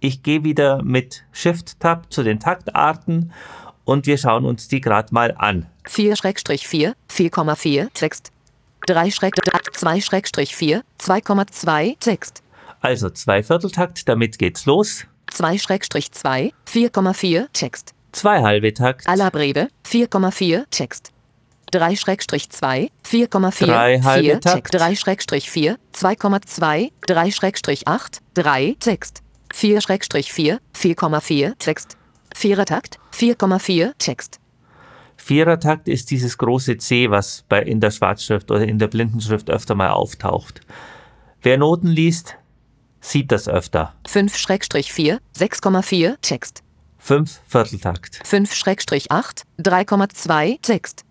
Ich 0.00 0.22
gehe 0.22 0.44
wieder 0.44 0.82
mit 0.82 1.24
Shift-Tab 1.32 2.12
zu 2.12 2.22
den 2.22 2.40
Taktarten 2.40 3.32
und 3.84 4.06
wir 4.06 4.18
schauen 4.18 4.44
uns 4.44 4.68
die 4.68 4.80
gerade 4.80 5.12
mal 5.12 5.34
an. 5.36 5.66
4-4, 5.86 6.94
4,4, 7.10 7.88
Text. 7.94 8.32
3-2-4, 8.86 10.82
2,2, 11.00 11.98
Text. 11.98 12.42
Also 12.80 13.10
Zweivierteltakt, 13.10 14.08
damit 14.08 14.38
geht's 14.38 14.66
los. 14.66 15.06
2-2, 15.30 16.52
4,4, 16.66 17.46
Text. 17.52 17.94
Zwei 18.12 18.42
halbe 18.42 18.72
Takt. 18.72 19.06
Alla 19.06 19.30
Breve, 19.30 19.68
4,4, 19.86 20.64
Text. 20.70 21.12
3-2, 21.72 22.90
4,4, 23.04 23.66
Drei 23.66 24.00
halbe 24.00 24.24
4, 24.24 24.40
Takt. 24.40 24.70
Text. 24.72 25.32
3-4, 25.32 25.76
2,2, 25.94 26.90
3-8, 27.06 28.20
3, 28.34 28.76
Text. 28.80 29.22
4-4, 29.54 30.58
4,4, 30.74 31.58
Text. 31.58 31.96
Vierer 32.34 32.64
Takt, 32.64 32.98
4,4, 33.14 33.92
Text. 33.98 34.40
Vierertakt 35.28 35.88
ist 35.88 36.10
dieses 36.10 36.38
große 36.38 36.78
C, 36.78 37.10
was 37.10 37.44
bei, 37.48 37.60
in 37.60 37.80
der 37.80 37.90
Schwarzschrift 37.90 38.50
oder 38.50 38.66
in 38.66 38.78
der 38.78 38.86
Blindenschrift 38.86 39.50
öfter 39.50 39.74
mal 39.74 39.90
auftaucht. 39.90 40.62
Wer 41.42 41.58
Noten 41.58 41.88
liest, 41.88 42.36
sieht 43.08 43.32
das 43.32 43.48
öfter. 43.48 43.94
5-4, 44.06 45.18
6,4, 45.36 46.16
Text. 46.20 46.62
Fünf 46.98 47.40
Vierteltakt. 47.46 48.20
5-8, 48.24 49.44
3,2, 49.58 50.60
Text. 50.60 51.04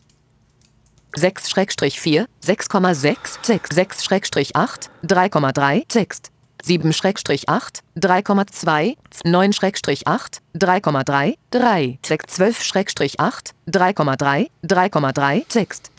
6-4, 1.16 2.28
6,6, 2.44 3.42
Text. 3.42 3.74
6-8, 3.74 4.90
3,3, 5.04 5.88
Text. 5.88 6.32
7-8, 6.64 7.82
3,2, 7.96 8.98
9-8, 9.24 10.42
3,3, 10.56 11.38
3, 11.52 12.00
Text. 12.02 12.30
12-8, 12.40 13.54
3,3, 13.68 14.50
3,3, 14.64 15.48
Text. 15.48 15.92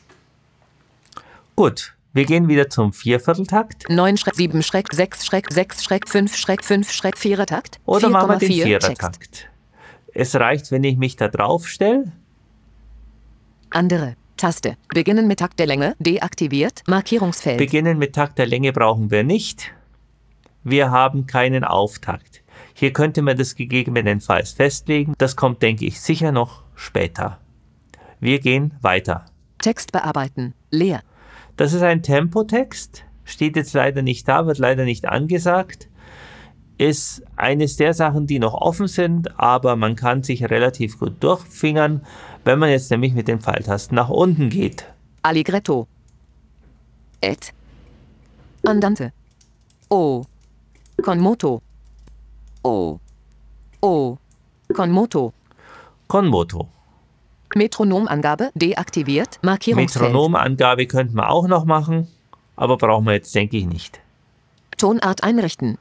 Gut, 1.57 1.95
wir 2.19 2.25
gehen 2.25 2.49
wieder 2.49 2.69
zum 2.69 2.93
Viervierteltakt. 2.93 3.89
9 3.89 4.17
7 4.17 4.65
Schreck 4.65 4.93
6 4.93 5.25
Schreck 5.25 5.53
6 5.53 5.85
Schreck 5.85 6.09
5 6.09 6.35
Schreck 6.35 6.65
5 6.65 6.91
Schreck 6.91 7.17
4 7.17 7.47
Takt. 7.47 7.79
Oder 7.87 8.09
machen 8.09 8.31
wir 8.31 8.39
den 8.39 8.51
4,4 8.51 8.63
Vierertakt. 8.65 9.49
Es 10.15 10.35
reicht, 10.35 10.73
wenn 10.73 10.83
ich 10.83 10.97
mich 10.97 11.15
da 11.15 11.29
drauf 11.29 11.69
stelle. 11.69 12.11
Andere. 13.71 14.17
Taste. 14.37 14.77
Beginnen 14.89 15.29
mit 15.29 15.39
Takt 15.39 15.61
der 15.61 15.67
Länge. 15.67 15.95
Deaktiviert. 16.01 16.83
Markierungsfeld. 16.89 17.59
Beginnen 17.59 17.99
mit 17.99 18.17
Takt 18.17 18.37
der 18.39 18.47
Länge 18.47 18.73
brauchen 18.73 19.13
wir 19.13 19.23
nicht. 19.23 19.73
Wir 20.65 20.91
haben 20.91 21.29
keinen 21.29 21.63
Auftakt. 21.63 22.43
Hier 22.75 22.93
könnte 22.93 23.23
man 23.23 23.37
das 23.37 23.55
gegebenenfalls 23.55 24.51
festlegen. 24.51 25.15
Das 25.19 25.37
kommt, 25.37 25.63
denke 25.63 25.85
ich, 25.85 26.01
sicher 26.01 26.33
noch 26.33 26.63
später. 26.75 27.39
Wir 28.19 28.41
gehen 28.41 28.75
weiter. 28.81 29.27
Text 29.59 29.93
bearbeiten. 29.93 30.55
Leer. 30.73 31.03
Das 31.59 31.73
ist 31.73 31.83
ein 31.83 32.05
Tempotext, 32.05 33.03
steht 33.25 33.57
jetzt 33.57 33.75
leider 33.75 34.01
nicht 34.03 34.29
da, 34.29 34.47
wird 34.47 34.59
leider 34.59 34.85
nicht 34.85 35.09
angesagt. 35.09 35.89
Ist 36.79 37.25
eines 37.35 37.77
der 37.77 37.95
Sachen, 37.95 38.29
die 38.29 38.39
noch 38.39 38.55
offen 38.55 38.87
sind, 38.87 39.41
aber 39.41 39.75
man 39.75 39.97
kann 39.97 40.23
sich 40.23 40.45
relativ 40.45 41.01
gut 41.01 41.15
durchfingern, 41.19 42.07
wenn 42.45 42.61
man 42.61 42.71
jetzt 42.71 42.93
nämlich 42.93 43.13
mit 43.13 43.27
den 43.27 43.41
Pfeiltasten 43.41 43.97
nach 43.97 44.09
unten 44.09 44.51
geht. 44.51 44.87
Allegretto. 45.23 45.89
Et. 47.21 47.53
Andante. 48.65 49.13
O. 49.91 50.23
Con 51.03 51.19
moto. 51.19 51.61
O. 52.63 53.01
O. 53.81 54.17
Con 54.73 54.93
moto. 54.93 55.33
Con 56.07 56.29
moto. 56.29 56.69
Metronomangabe 57.55 58.51
deaktiviert. 58.55 59.39
Markierungsfeld. 59.43 60.05
Metronomangabe 60.05 60.87
könnten 60.87 61.17
wir 61.17 61.31
auch 61.31 61.49
noch 61.49 61.65
machen, 61.65 62.09
aber 62.57 62.77
brauchen 62.77 63.07
wir 63.07 63.15
jetzt, 63.15 63.35
denke 63.35 63.57
ich, 63.57 63.67
nicht. 63.67 64.01
Tonart 64.77 65.25
einrichten. 65.25 65.79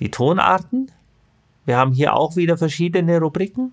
Die 0.00 0.10
Tonarten. 0.10 0.90
Wir 1.64 1.76
haben 1.76 1.92
hier 1.92 2.14
auch 2.14 2.36
wieder 2.36 2.58
verschiedene 2.58 3.20
Rubriken. 3.20 3.72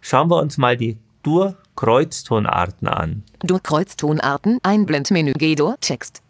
Schauen 0.00 0.28
wir 0.30 0.40
uns 0.40 0.58
mal 0.58 0.76
die 0.76 0.98
Dur-Kreuztonarten 1.22 2.88
an. 2.88 3.22
Dur 3.40 3.60
Kreuztonarten. 3.62 4.58
Einblendmenü. 4.62 5.32
G-Dur. 5.34 5.76
Text. 5.80 6.22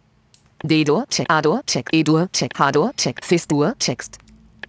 D-Dur. 0.62 1.06
Check. 1.08 1.30
A-Dur. 1.30 1.62
Check. 1.66 1.88
E-Dur. 1.92 2.28
Check. 2.32 2.58
H-Dur. 2.58 2.92
Check. 2.96 3.24
Fis-Dur. 3.24 3.74
Text. 3.78 4.18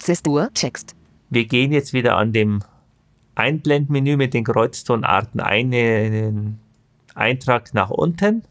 Cis-Dur. 0.01 0.49
Text. 0.53 0.95
Wir 1.29 1.45
gehen 1.45 1.71
jetzt 1.71 1.91
wieder 1.91 2.15
an 2.17 2.31
dem 2.31 2.63
Einblendmenü 3.41 4.17
mit 4.17 4.35
den 4.35 4.43
Kreuztonarten 4.43 5.39
einen 5.39 6.59
Eintrag 7.15 7.73
nach 7.73 7.89
unten 7.89 8.43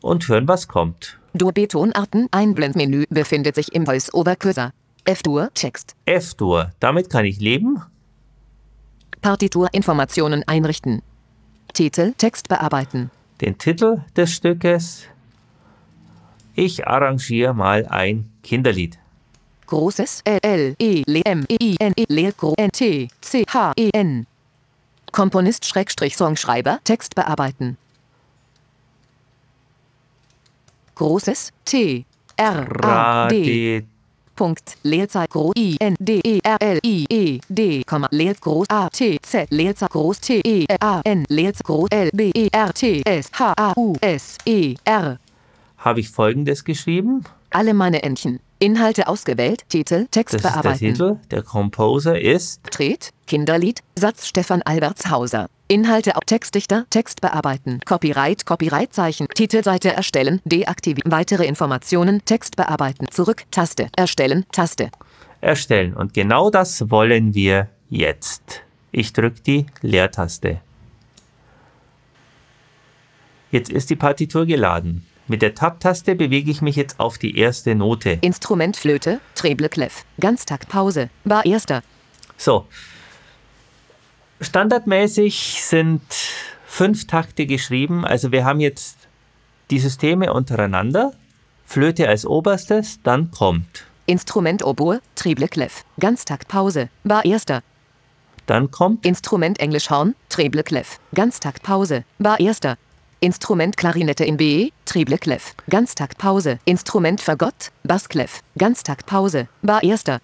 und 0.00 0.28
hören, 0.28 0.46
was 0.46 0.68
kommt. 0.68 1.18
Dur 1.32 1.52
B-Tonarten. 1.52 2.28
Einblendmenü 2.30 3.06
befindet 3.10 3.56
sich 3.56 3.74
im 3.74 3.86
Voice-Over-Cursor. 3.86 4.70
F-Dur. 5.04 5.50
Text. 5.52 5.96
F-Dur, 6.04 6.70
damit 6.78 7.10
kann 7.10 7.24
ich 7.24 7.40
leben. 7.40 7.82
Partiturinformationen 9.20 10.46
einrichten. 10.46 11.02
Titel. 11.72 12.14
Text 12.16 12.48
bearbeiten. 12.48 13.10
Den 13.40 13.58
Titel 13.58 14.04
des 14.16 14.30
Stückes. 14.32 15.08
Ich 16.54 16.86
arrangiere 16.86 17.52
mal 17.52 17.84
ein 17.86 18.30
Kinderlied. 18.44 19.00
Großes 19.74 20.20
L 20.24 20.38
L 20.40 20.76
E 20.78 21.02
L 21.04 21.22
M 21.24 21.44
E 21.48 21.56
I 21.60 21.76
N 21.80 21.92
E 21.96 22.04
L 22.08 22.32
Gro 22.38 22.54
N 22.56 22.70
T 22.70 23.08
C 23.20 23.44
H 23.52 23.72
E 23.74 23.90
N. 23.92 24.24
Komponist 25.10 25.64
Schrägstrich 25.64 26.16
Songschreiber 26.16 26.78
Text 26.84 27.16
bearbeiten. 27.16 27.76
Großes 30.94 31.50
T 31.64 32.04
R 32.36 32.68
A 32.84 33.26
D 33.26 33.84
Punkt, 34.36 34.76
Leerzeit 34.84 35.30
groß 35.30 35.54
I, 35.56 35.76
N, 35.80 35.96
D, 35.98 36.20
E, 36.24 36.38
R, 36.44 36.56
L, 36.60 36.78
I, 36.84 37.06
E, 37.08 37.40
D, 37.48 37.82
Komma, 37.84 38.06
Leer 38.12 38.34
groß 38.34 38.68
A, 38.70 38.88
T, 38.90 39.18
Z, 39.22 39.48
Leerzeit 39.50 39.90
groß 39.90 40.20
T, 40.20 40.40
E, 40.44 40.66
A, 40.80 41.00
N, 41.04 41.24
Leerzeit 41.28 41.64
groß 41.66 41.88
L, 41.90 42.10
B, 42.12 42.30
E, 42.34 42.48
R, 42.52 42.72
T, 42.72 43.02
S, 43.04 43.28
H, 43.32 43.54
A, 43.56 43.72
U, 43.76 43.94
S, 44.00 44.38
E, 44.44 44.76
R. 44.84 45.18
Habe 45.78 46.00
ich 46.00 46.10
folgendes 46.10 46.64
geschrieben. 46.64 47.24
Alle 47.50 47.74
meine 47.74 48.02
Entchen. 48.04 48.40
Inhalte 48.58 49.08
ausgewählt, 49.08 49.68
Titel, 49.68 50.06
Text 50.10 50.34
Das 50.34 50.40
ist 50.40 50.44
der 50.44 50.50
bearbeiten. 50.50 50.78
Titel. 50.78 51.16
Der 51.30 51.42
Composer 51.42 52.20
ist 52.20 52.62
Tret, 52.70 53.10
Kinderlied, 53.26 53.80
Satz 53.96 54.26
Stefan 54.26 54.62
Albertshauser. 54.62 55.48
Inhalte 55.66 56.16
auf 56.16 56.24
Textdichter, 56.24 56.84
Text 56.90 57.20
bearbeiten. 57.20 57.80
Copyright, 57.84 58.44
Copyright-Zeichen. 58.46 59.28
Titelseite 59.34 59.92
erstellen, 59.92 60.40
deaktivieren. 60.44 61.10
Weitere 61.10 61.46
Informationen, 61.46 62.24
Text 62.24 62.56
bearbeiten. 62.56 63.06
Zurück, 63.10 63.44
Taste. 63.50 63.88
Erstellen, 63.96 64.44
Taste. 64.52 64.90
Erstellen. 65.40 65.94
Und 65.94 66.14
genau 66.14 66.50
das 66.50 66.90
wollen 66.90 67.34
wir 67.34 67.68
jetzt. 67.88 68.62
Ich 68.92 69.12
drücke 69.12 69.40
die 69.40 69.66
Leertaste. 69.80 70.60
Jetzt 73.50 73.70
ist 73.70 73.88
die 73.90 73.96
Partitur 73.96 74.46
geladen. 74.46 75.06
Mit 75.26 75.40
der 75.40 75.54
Tab-Taste 75.54 76.14
bewege 76.14 76.50
ich 76.50 76.60
mich 76.60 76.76
jetzt 76.76 77.00
auf 77.00 77.16
die 77.16 77.38
erste 77.38 77.74
Note. 77.74 78.18
Instrument 78.20 78.76
Flöte, 78.76 79.20
Treble 79.34 79.70
Clef. 79.70 80.04
Ganztakt 80.20 80.68
Pause. 80.68 81.08
Bar 81.24 81.46
erster. 81.46 81.82
So. 82.36 82.66
Standardmäßig 84.40 85.62
sind 85.62 86.02
fünf 86.66 87.06
Takte 87.06 87.46
geschrieben. 87.46 88.04
Also 88.04 88.32
wir 88.32 88.44
haben 88.44 88.60
jetzt 88.60 88.98
die 89.70 89.78
Systeme 89.78 90.30
untereinander. 90.32 91.14
Flöte 91.64 92.06
als 92.06 92.26
oberstes, 92.26 93.00
dann 93.02 93.30
kommt. 93.30 93.84
Instrument 94.04 94.62
Oboe, 94.62 95.00
Treble 95.14 95.48
Clef. 95.48 95.84
Ganztakt 95.98 96.48
Pause. 96.48 96.90
Bar 97.02 97.24
erster. 97.24 97.62
Dann 98.44 98.70
kommt 98.70 99.06
Instrument 99.06 99.58
Englisch 99.58 99.88
Horn, 99.88 100.14
Treble 100.28 100.62
Clef. 100.62 100.98
Ganztakt 101.14 101.62
Pause. 101.62 102.04
Bar 102.18 102.40
erster. 102.40 102.76
Instrument 103.20 103.76
Klarinette 103.76 104.24
in 104.24 104.36
B, 104.36 104.70
Treble 104.84 105.18
Clef. 105.18 105.54
Ganztakt 105.68 106.18
Pause. 106.18 106.58
Instrument 106.64 107.20
Fagott, 107.20 107.70
Bass 107.82 108.08
Clef. 108.08 108.40
Ganztakt 108.58 109.06
Pause. 109.06 109.48
Bar 109.62 109.82
erster. 109.82 110.20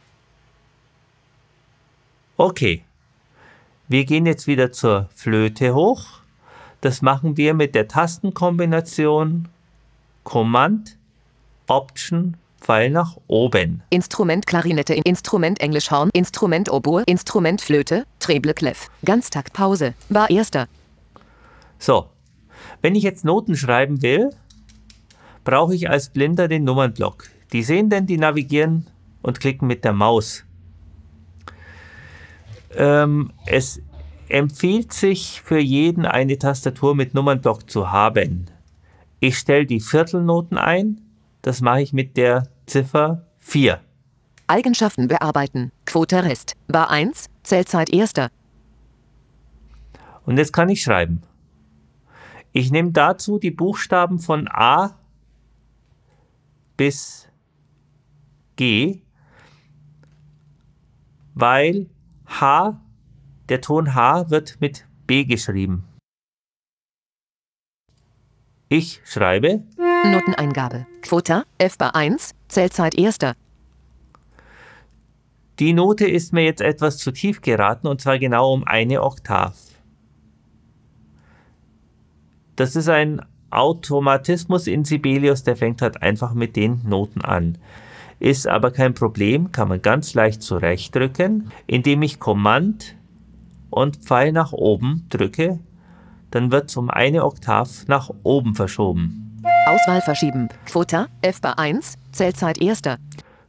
Okay. 2.36 2.84
Wir 3.88 4.04
gehen 4.04 4.26
jetzt 4.26 4.46
wieder 4.46 4.72
zur 4.72 5.08
Flöte 5.14 5.74
hoch. 5.74 6.20
Das 6.80 7.02
machen 7.02 7.36
wir 7.36 7.54
mit 7.54 7.74
der 7.74 7.88
Tastenkombination 7.88 9.48
Command, 10.24 10.96
Option, 11.66 12.36
Pfeil 12.60 12.90
nach 12.90 13.16
oben. 13.26 13.82
Instrument 13.90 14.46
Klarinette 14.46 14.94
in 14.94 15.02
Instrument 15.02 15.60
Englisch 15.60 15.90
Horn, 15.90 16.10
Instrument 16.12 16.70
Oboe, 16.70 17.02
Instrument 17.06 17.60
Flöte, 17.60 18.06
Treble 18.20 18.54
Clef. 18.54 18.88
Ganztakt 19.04 19.52
Pause. 19.52 19.94
Bar 20.08 20.30
erster. 20.30 20.68
So. 21.78 22.10
Wenn 22.82 22.94
ich 22.94 23.02
jetzt 23.02 23.24
Noten 23.24 23.56
schreiben 23.56 24.02
will, 24.02 24.30
brauche 25.44 25.74
ich 25.74 25.88
als 25.88 26.10
Blinder 26.10 26.48
den 26.48 26.64
Nummernblock. 26.64 27.24
Die 27.52 27.62
Sehenden, 27.62 28.06
die 28.06 28.18
navigieren 28.18 28.86
und 29.22 29.40
klicken 29.40 29.66
mit 29.66 29.84
der 29.84 29.92
Maus. 29.92 30.44
Ähm, 32.76 33.32
es 33.46 33.80
empfiehlt 34.28 34.92
sich 34.92 35.42
für 35.42 35.58
jeden 35.58 36.06
eine 36.06 36.38
Tastatur 36.38 36.94
mit 36.94 37.14
Nummernblock 37.14 37.68
zu 37.68 37.90
haben. 37.90 38.46
Ich 39.18 39.38
stelle 39.38 39.66
die 39.66 39.80
Viertelnoten 39.80 40.56
ein. 40.56 41.00
Das 41.42 41.60
mache 41.60 41.82
ich 41.82 41.92
mit 41.92 42.16
der 42.16 42.48
Ziffer 42.66 43.26
4. 43.38 43.80
Eigenschaften 44.46 45.08
bearbeiten. 45.08 45.72
Quote 45.84 46.24
Rest. 46.24 46.54
Bar 46.68 46.90
1. 46.90 47.26
Zählzeit 47.42 47.90
erster. 47.90 48.30
Und 50.24 50.38
jetzt 50.38 50.52
kann 50.52 50.68
ich 50.68 50.82
schreiben. 50.82 51.22
Ich 52.52 52.70
nehme 52.70 52.90
dazu 52.90 53.38
die 53.38 53.50
Buchstaben 53.50 54.18
von 54.18 54.48
A 54.48 54.98
bis 56.76 57.28
G, 58.56 59.02
weil 61.34 61.88
H, 62.26 62.80
der 63.48 63.60
Ton 63.60 63.94
H 63.94 64.30
wird 64.30 64.60
mit 64.60 64.86
B 65.06 65.24
geschrieben. 65.24 65.84
Ich 68.68 69.00
schreibe 69.04 69.64
Noteneingabe. 70.04 70.86
Quota. 71.02 71.44
F 71.58 71.76
Bar 71.76 71.94
1. 71.94 72.34
Zählzeit 72.48 72.96
erster. 72.96 73.34
Die 75.58 75.72
Note 75.72 76.06
ist 76.06 76.32
mir 76.32 76.44
jetzt 76.44 76.60
etwas 76.62 76.98
zu 76.98 77.10
tief 77.10 77.42
geraten 77.42 77.86
und 77.86 78.00
zwar 78.00 78.18
genau 78.18 78.52
um 78.52 78.64
eine 78.64 79.02
Oktav. 79.02 79.69
Das 82.60 82.76
ist 82.76 82.90
ein 82.90 83.22
Automatismus 83.48 84.66
in 84.66 84.84
Sibelius, 84.84 85.44
der 85.44 85.56
fängt 85.56 85.80
halt 85.80 86.02
einfach 86.02 86.34
mit 86.34 86.56
den 86.56 86.82
Noten 86.84 87.22
an. 87.22 87.56
Ist 88.18 88.46
aber 88.46 88.70
kein 88.70 88.92
Problem, 88.92 89.50
kann 89.50 89.68
man 89.68 89.80
ganz 89.80 90.12
leicht 90.12 90.42
zurechtdrücken, 90.42 91.52
indem 91.66 92.02
ich 92.02 92.20
Command 92.20 92.96
und 93.70 93.96
Pfeil 94.04 94.32
nach 94.32 94.52
oben 94.52 95.06
drücke, 95.08 95.58
dann 96.32 96.52
wird 96.52 96.68
es 96.68 96.76
um 96.76 96.90
eine 96.90 97.24
Oktav 97.24 97.88
nach 97.88 98.10
oben 98.24 98.54
verschoben. 98.54 99.40
Auswahl 99.64 100.02
verschieben. 100.02 100.50
Quota. 100.66 101.06
F 101.22 101.40
Bar 101.40 101.58
1. 101.58 101.96
Zählzeit 102.12 102.60
erster. 102.60 102.98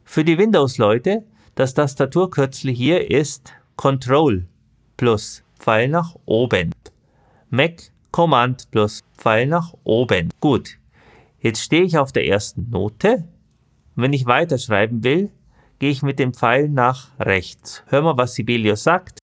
Für 0.04 0.24
die 0.24 0.38
Windows-Leute, 0.38 1.22
das 1.54 1.74
Tastaturkürzel 1.74 2.70
hier 2.70 3.10
ist 3.10 3.52
Control 3.76 4.46
plus 4.96 5.42
Pfeil 5.58 5.88
nach 5.88 6.16
oben. 6.24 6.70
Mac 7.50 7.91
Command 8.12 8.70
plus 8.70 9.00
Pfeil 9.16 9.46
nach 9.46 9.74
oben. 9.84 10.28
Gut, 10.40 10.78
jetzt 11.40 11.62
stehe 11.62 11.82
ich 11.82 11.98
auf 11.98 12.12
der 12.12 12.26
ersten 12.26 12.70
Note. 12.70 13.26
Wenn 13.96 14.12
ich 14.12 14.26
weiterschreiben 14.26 15.02
will, 15.02 15.30
gehe 15.78 15.90
ich 15.90 16.02
mit 16.02 16.18
dem 16.18 16.32
Pfeil 16.32 16.68
nach 16.68 17.08
rechts. 17.18 17.82
Hör 17.86 18.02
mal, 18.02 18.16
was 18.16 18.34
Sibelius 18.34 18.84
sagt. 18.84 19.18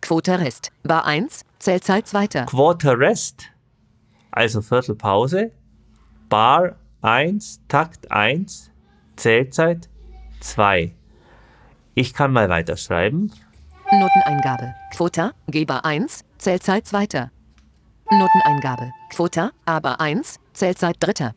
Quote 0.00 0.38
Rest. 0.38 0.70
Bar 0.82 1.06
1. 1.06 1.44
Zählzeit 1.58 2.08
zweiter. 2.08 2.46
Quarter 2.46 2.98
Rest, 2.98 3.44
also 4.32 4.62
Viertelpause. 4.62 5.52
Bar 6.28 6.76
1, 7.02 7.60
Takt 7.68 8.10
1, 8.10 8.70
Zählzeit 9.16 9.88
2. 10.40 10.92
Ich 11.94 12.14
kann 12.14 12.32
mal 12.32 12.48
weiterschreiben. 12.48 13.32
Noteneingabe. 13.92 14.74
Quota. 14.92 15.32
G 15.46 15.64
Bar 15.64 15.84
1. 15.84 16.24
Zählzeit 16.38 16.86
zweiter. 16.86 17.30
Noteneingabe. 18.18 18.92
Quota. 19.10 19.52
A 19.64 19.80
Bar 19.80 19.98
1. 20.00 20.38
Zählzeit 20.52 20.96
dritter. 21.00 21.34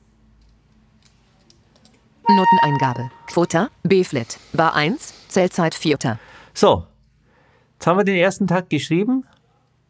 Noteneingabe. 2.28 3.12
Quota. 3.28 3.70
B 3.84 4.04
Flat. 4.04 4.38
Bar 4.52 4.76
1. 4.76 5.14
Zählzeit 5.30 5.74
vierter. 5.74 6.20
So, 6.54 6.86
jetzt 7.74 7.88
haben 7.88 7.98
wir 7.98 8.04
den 8.04 8.18
ersten 8.18 8.48
Takt 8.48 8.70
geschrieben. 8.70 9.26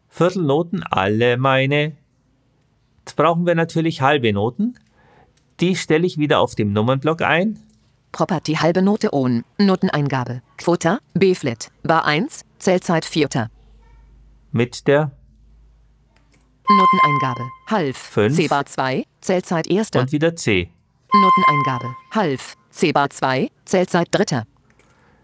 Viertelnoten, 0.08 0.84
alle 0.84 1.36
meine. 1.36 1.96
Jetzt 3.00 3.16
brauchen 3.16 3.46
wir 3.46 3.54
natürlich 3.56 4.00
halbe 4.00 4.32
Noten. 4.32 4.78
Die 5.60 5.74
stelle 5.74 6.06
ich 6.06 6.18
wieder 6.18 6.38
auf 6.40 6.54
dem 6.54 6.72
Nummernblock 6.72 7.22
ein. 7.22 7.58
Property 8.12 8.54
halbe 8.54 8.82
Note 8.82 9.12
on. 9.12 9.44
Noteneingabe. 9.58 10.42
Quota. 10.56 10.98
B 11.14 11.34
Flat. 11.34 11.70
Bar 11.82 12.04
1. 12.06 12.44
Zählzeit 12.58 13.04
vierter. 13.04 13.50
mit 14.52 14.86
der 14.86 15.10
Noteneingabe. 16.68 17.50
Half. 17.70 17.96
Fünf. 17.96 18.36
C 18.36 18.48
Bar 18.48 18.66
2. 18.66 19.04
Zählzeit 19.20 19.66
erster. 19.66 20.00
und 20.00 20.12
wieder 20.12 20.34
C. 20.36 20.70
Noteneingabe. 21.12 21.94
Half. 22.12 22.54
C 22.70 22.92
Bar 22.92 23.10
2. 23.10 23.50
Zählzeit 23.64 24.08
dritter. 24.10 24.46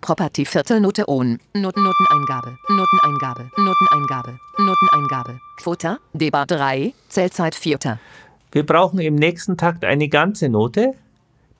Property 0.01 0.45
Viertelnote 0.45 1.09
on. 1.09 1.39
Noten 1.55 1.83
Noteneingabe. 1.85 2.57
Noteneingabe. 2.69 3.51
Noteneingabe. 3.57 4.39
Noteneingabe. 4.59 5.41
Quota. 5.63 5.99
D 6.13 6.31
Bar 6.31 6.47
3. 6.47 6.93
Zählzeit 7.09 7.55
vierter. 7.55 7.99
Wir 8.51 8.67
brauchen 8.67 8.99
im 8.99 9.15
nächsten 9.15 9.57
Takt 9.57 9.85
eine 9.85 10.09
ganze 10.09 10.49
Note. 10.49 10.95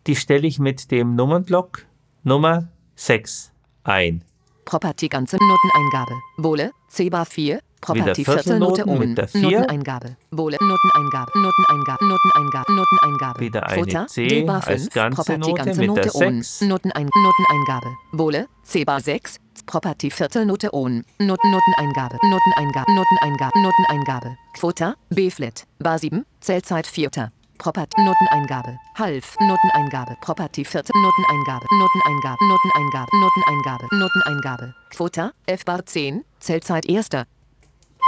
Die 0.07 0.17
stelle 0.17 0.47
ich 0.47 0.59
mit 0.59 0.91
dem 0.91 1.15
Nummernblock 1.15 1.87
Nummer 2.25 2.69
6 2.97 3.53
ein. 3.85 4.25
Property 4.65 5.09
ganze 5.09 5.37
Noteneingabe. 5.37 6.15
Wohle. 6.39 6.73
C 6.89 7.11
Bar 7.11 7.27
4. 7.27 7.61
Property 7.83 8.23
Wieder 8.23 8.33
Viertelnote 8.33 8.87
on. 8.87 8.99
mit 9.01 9.19
der 9.19 9.29
vier. 9.29 9.61
Noteneingabe. 9.61 10.17
Wohle. 10.31 10.57
Noteneingabe. 10.61 11.33
Noteneingabe. 11.35 12.05
Noteneingabe. 12.07 12.73
Noteneingabe. 12.73 13.41
Wieder 13.41 13.67
eine 13.69 13.83
Quota. 13.83 14.07
C 14.07 14.27
D 14.29 14.43
Bar 14.45 14.67
als 14.67 14.83
5. 14.85 14.95
ganze 14.95 15.17
Property 15.17 15.39
Note 15.51 15.65
ganze 15.65 15.81
mit 15.81 15.89
Note 15.89 16.01
der 16.01 16.15
on. 16.15 16.43
sechs. 16.43 16.61
Notenein 16.63 17.11
Noteneingabe. 17.13 17.87
Wohle. 18.13 18.49
C 18.63 18.85
Bar 18.85 19.01
6. 19.01 19.37
Property 19.67 20.11
Viertelnote 20.11 20.73
on. 20.73 21.05
Noten 21.19 21.51
Noteneingabe. 21.51 22.17
Noteneingabe. 22.23 22.87
Noteneingabe. 22.95 23.59
Noteneingabe. 23.63 24.37
Quota. 24.59 24.95
B 25.11 25.29
Flat. 25.31 25.67
Bar 25.81 25.99
7. 25.99 26.25
Zählzeit 26.41 26.87
vierter. 26.87 27.33
Property, 27.59 28.01
Noteneingabe, 28.03 28.77
Half, 28.99 29.37
Noteneingabe, 29.39 30.17
Property, 30.21 30.65
vierte 30.65 30.91
Noteneingabe, 31.01 31.65
Noteneingabe, 31.79 32.39
Noteneingabe, 32.49 33.09
Noteneingabe, 33.21 33.87
Noteneingabe, 33.93 34.75
Quota, 34.97 35.31
F-Bar 35.47 35.87
10, 35.87 36.25
Zählzeit 36.41 36.87
erster. 36.87 37.25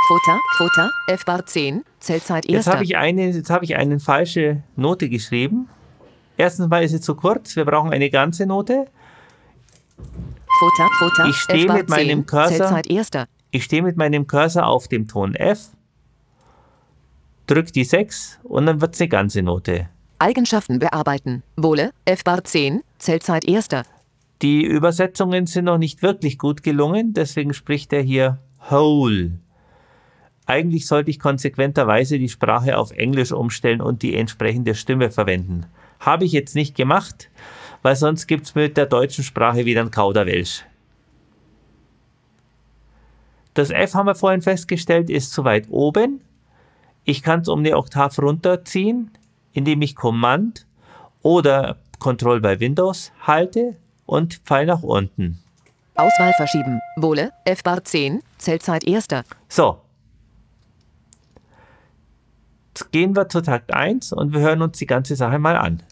Quota, 0.06 0.38
Quota, 0.58 0.90
F-Bar 1.08 1.46
10, 1.46 1.82
Zählzeit 1.98 2.44
Jetzt 2.44 2.54
erster. 2.66 2.72
habe 2.74 2.84
ich, 2.84 2.96
eine, 2.96 3.30
jetzt 3.30 3.48
habe 3.50 3.64
ich 3.64 3.76
eine 3.76 3.98
falsche 4.00 4.62
Note 4.76 5.08
geschrieben. 5.08 5.68
Erstens 6.36 6.68
mal 6.68 6.82
ist 6.84 6.90
sie 6.90 7.00
zu 7.00 7.14
kurz. 7.14 7.56
Wir 7.56 7.64
brauchen 7.64 7.90
eine 7.92 8.10
ganze 8.10 8.44
Note. 8.44 8.86
Quota, 9.96 10.88
Quota, 10.98 11.28
Ich 11.28 11.36
stehe 11.36 11.72
mit 11.72 11.88
meinem 11.88 12.20
10, 12.20 12.26
Cursor- 12.26 12.82
erster. 12.90 13.26
Ich 13.50 13.64
stehe 13.64 13.82
mit 13.82 13.96
meinem 13.96 14.26
Cursor 14.26 14.66
auf 14.66 14.88
dem 14.88 15.06
Ton 15.08 15.34
F, 15.36 15.70
drücke 17.46 17.72
die 17.72 17.84
6 17.84 18.40
und 18.42 18.66
dann 18.66 18.80
wird 18.80 18.94
es 18.94 19.00
eine 19.00 19.08
ganze 19.08 19.42
Note. 19.42 19.88
Eigenschaften 20.18 20.78
bearbeiten. 20.80 21.42
Wohle, 21.56 21.92
F-Bar 22.04 22.44
10, 22.44 22.82
Zählzeit 22.98 23.44
erster. 23.46 23.84
Die 24.42 24.64
Übersetzungen 24.64 25.46
sind 25.46 25.64
noch 25.66 25.78
nicht 25.78 26.02
wirklich 26.02 26.38
gut 26.38 26.62
gelungen, 26.62 27.14
deswegen 27.14 27.54
spricht 27.54 27.92
er 27.92 28.02
hier 28.02 28.38
whole. 28.70 29.38
Eigentlich 30.46 30.86
sollte 30.86 31.10
ich 31.10 31.18
konsequenterweise 31.18 32.18
die 32.18 32.28
Sprache 32.28 32.76
auf 32.76 32.90
Englisch 32.90 33.32
umstellen 33.32 33.80
und 33.80 34.02
die 34.02 34.14
entsprechende 34.14 34.74
Stimme 34.74 35.10
verwenden. 35.10 35.66
Habe 36.00 36.24
ich 36.24 36.32
jetzt 36.32 36.54
nicht 36.54 36.76
gemacht, 36.76 37.30
weil 37.82 37.96
sonst 37.96 38.26
gibt 38.26 38.46
es 38.46 38.54
mit 38.54 38.76
der 38.76 38.86
deutschen 38.86 39.24
Sprache 39.24 39.64
wieder 39.64 39.80
ein 39.80 39.90
Kauderwelsch. 39.90 40.64
Das 43.54 43.70
F 43.70 43.94
haben 43.94 44.06
wir 44.06 44.14
vorhin 44.14 44.42
festgestellt, 44.42 45.08
ist 45.08 45.32
zu 45.32 45.44
weit 45.44 45.68
oben. 45.70 46.20
Ich 47.04 47.22
kann 47.22 47.40
es 47.40 47.48
um 47.48 47.60
eine 47.60 47.76
Oktav 47.76 48.18
runterziehen, 48.18 49.10
indem 49.52 49.80
ich 49.82 49.94
Command 49.94 50.66
oder 51.22 51.78
Control 52.00 52.40
bei 52.40 52.60
Windows 52.60 53.12
halte 53.20 53.76
und 54.06 54.34
Pfeil 54.44 54.66
nach 54.66 54.82
unten. 54.82 55.38
Auswahl 55.94 56.32
verschieben. 56.32 56.80
Wohle, 56.96 57.30
F-Bar 57.44 57.84
10, 57.84 58.20
Zählzeit 58.38 58.84
erster. 58.84 59.22
So. 59.48 59.83
Gehen 62.90 63.14
wir 63.16 63.28
zu 63.28 63.40
Takt 63.40 63.72
1 63.72 64.12
und 64.12 64.32
wir 64.32 64.40
hören 64.40 64.62
uns 64.62 64.78
die 64.78 64.86
ganze 64.86 65.16
Sache 65.16 65.38
mal 65.38 65.56
an. 65.56 65.82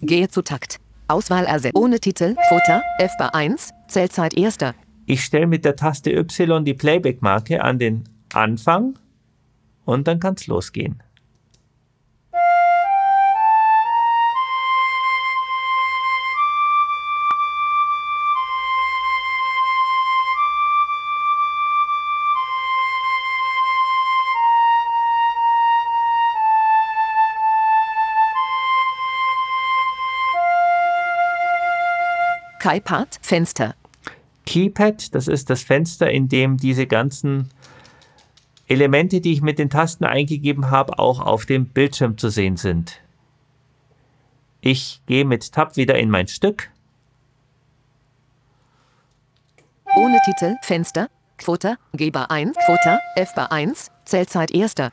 Gehe 0.00 0.28
zu 0.28 0.42
Takt. 0.42 0.80
Auswahl 1.08 1.44
ersetzen. 1.44 1.76
Ohne 1.76 2.00
Titel, 2.00 2.34
Quota, 2.48 2.82
F-Bar 2.98 3.34
1, 3.34 3.72
Zählzeit 3.88 4.34
erster. 4.34 4.74
Ich 5.06 5.22
stelle 5.22 5.46
mit 5.46 5.64
der 5.64 5.76
Taste 5.76 6.10
Y 6.10 6.64
die 6.64 6.74
Playback-Marke 6.74 7.62
an 7.62 7.78
den 7.78 8.04
Anfang 8.32 8.98
und 9.84 10.08
dann 10.08 10.18
kann 10.18 10.34
es 10.34 10.46
losgehen. 10.46 11.02
Keypad, 32.64 33.18
Fenster. 33.20 33.74
Keypad, 34.46 35.14
das 35.14 35.28
ist 35.28 35.50
das 35.50 35.62
Fenster, 35.62 36.10
in 36.10 36.30
dem 36.30 36.56
diese 36.56 36.86
ganzen 36.86 37.50
Elemente, 38.66 39.20
die 39.20 39.34
ich 39.34 39.42
mit 39.42 39.58
den 39.58 39.68
Tasten 39.68 40.06
eingegeben 40.06 40.70
habe, 40.70 40.98
auch 40.98 41.20
auf 41.20 41.44
dem 41.44 41.66
Bildschirm 41.66 42.16
zu 42.16 42.30
sehen 42.30 42.56
sind. 42.56 43.02
Ich 44.62 45.02
gehe 45.04 45.26
mit 45.26 45.52
Tab 45.52 45.76
wieder 45.76 45.98
in 45.98 46.08
mein 46.08 46.26
Stück. 46.26 46.70
Ohne 49.94 50.18
Titel, 50.24 50.56
Fenster. 50.62 51.10
Quota, 51.36 51.76
G-Bar 51.92 52.30
1, 52.30 52.56
Quota, 52.64 52.98
F-Bar 53.16 53.52
1, 53.52 53.90
Zählzeit 54.06 54.50
erster. 54.52 54.90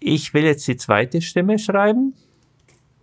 Ich 0.00 0.32
will 0.32 0.44
jetzt 0.44 0.66
die 0.66 0.78
zweite 0.78 1.20
Stimme 1.20 1.58
schreiben. 1.58 2.14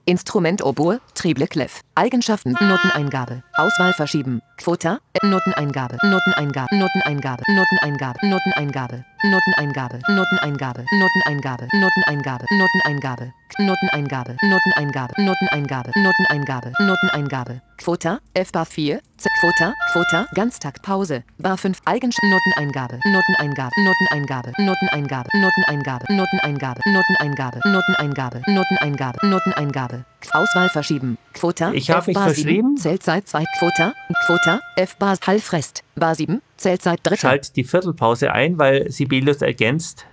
Instrument 0.10 0.64
Oboe, 0.64 1.00
Treble 1.14 1.48
Clef. 1.48 1.82
Eigenschaften, 1.94 2.54
Noteneingabe. 2.54 3.44
Auswahl 3.60 3.92
verschieben. 3.92 4.42
Quota, 4.58 5.00
äh, 5.14 5.28
Noteneingabe, 5.28 5.98
Noteneingabe, 6.02 6.74
Noteneingabe, 6.78 7.44
Noteneingabe, 7.50 8.20
Noteneingabe, 8.24 9.04
Noteneingabe, 9.24 10.00
Noteneingabe, 10.08 10.86
Noteneingabe, 10.94 11.68
Noteneingabe, 11.74 12.46
Noteneingabe, 12.58 13.28
Noteneingabe, 13.60 14.36
Noteneingabe, 14.48 15.14
Noteneingabe, 15.18 15.92
Noteneingabe, 15.98 16.72
Noteneingabe. 16.80 17.62
Quota, 17.84 18.20
F 18.34 18.52
Bar 18.52 18.66
4, 18.66 19.00
Z 19.18 19.30
Quota, 19.42 19.74
Quota, 19.94 20.26
Ganztakt 20.36 20.82
Pause, 20.84 21.24
Bar 21.38 21.58
5, 21.58 21.80
Eigenschaften, 21.86 22.30
Noteneingabe, 22.30 23.00
Noteneingabe, 23.06 23.72
Noteneingabe, 23.78 24.52
Noteneingabe, 24.58 25.30
Noteneingabe, 25.40 26.04
Noteneingabe, 26.10 26.80
Noteneingabe, 26.88 27.60
Noteneingabe, 27.66 28.42
Noteneingabe, 28.48 29.28
Noteneingabe. 29.28 30.06
Auswahl 30.34 30.70
verschieben. 30.70 31.18
Quota, 31.34 31.72
Ich 31.72 31.90
hab 31.90 32.00
F 32.00 32.08
mich 32.08 32.16
Bar 32.16 32.30
7, 32.30 32.36
verschrieben. 32.36 32.78
Zählzeit 32.78 33.28
2, 33.28 33.46
Quota, 33.58 33.94
Quota, 34.26 34.62
F 34.76 34.96
Bar 34.98 35.18
Hallfrest, 35.26 35.84
Bar 35.96 36.16
7, 36.16 36.42
Zählzeit 36.56 37.00
3. 37.04 37.18
Schalt 37.18 37.56
die 37.56 37.64
Viertelpause 37.64 38.32
ein, 38.32 38.58
weil 38.58 38.90
Sibelius 38.92 39.42
ergänzt 39.42 40.06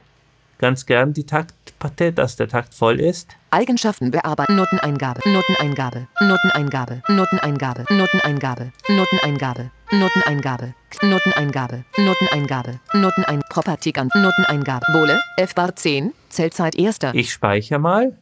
ganz 0.58 0.86
gern 0.86 1.12
die 1.12 1.24
Taktpartie, 1.24 2.12
dass 2.12 2.36
der 2.36 2.48
Takt 2.48 2.74
voll 2.74 3.00
ist. 3.00 3.36
Eigenschaften 3.50 4.10
bearbeiten. 4.10 4.56
Noteneingabe. 4.56 5.20
Noteneingabe. 5.24 6.08
Noteneingabe. 6.20 7.02
Noteneingabe. 7.08 7.84
Noteneingabe. 7.88 8.72
Noteneingabe. 8.88 9.70
Noteneingabe. 9.92 10.74
Noteneingabe. 11.02 11.84
Noteneingabe. 11.98 12.80
Notenein. 12.94 13.42
Property 13.48 13.92
ganz. 13.92 14.14
Noteneingabe. 14.14 14.86
Wohle. 14.92 15.20
F-Bar 15.36 15.76
10. 15.76 16.12
Zählzeit 16.28 16.74
erster. 16.74 17.14
Ich 17.14 17.32
speichere 17.32 17.78
mal. 17.78 18.16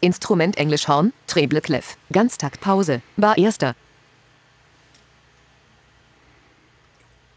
Instrument 0.00 0.56
Englisch 0.56 0.88
Horn. 0.88 1.12
Treble 1.26 1.60
Clef. 1.60 1.96
Ganztakt 2.12 2.60
Pause. 2.60 3.02
Bar 3.16 3.36
erster. 3.36 3.74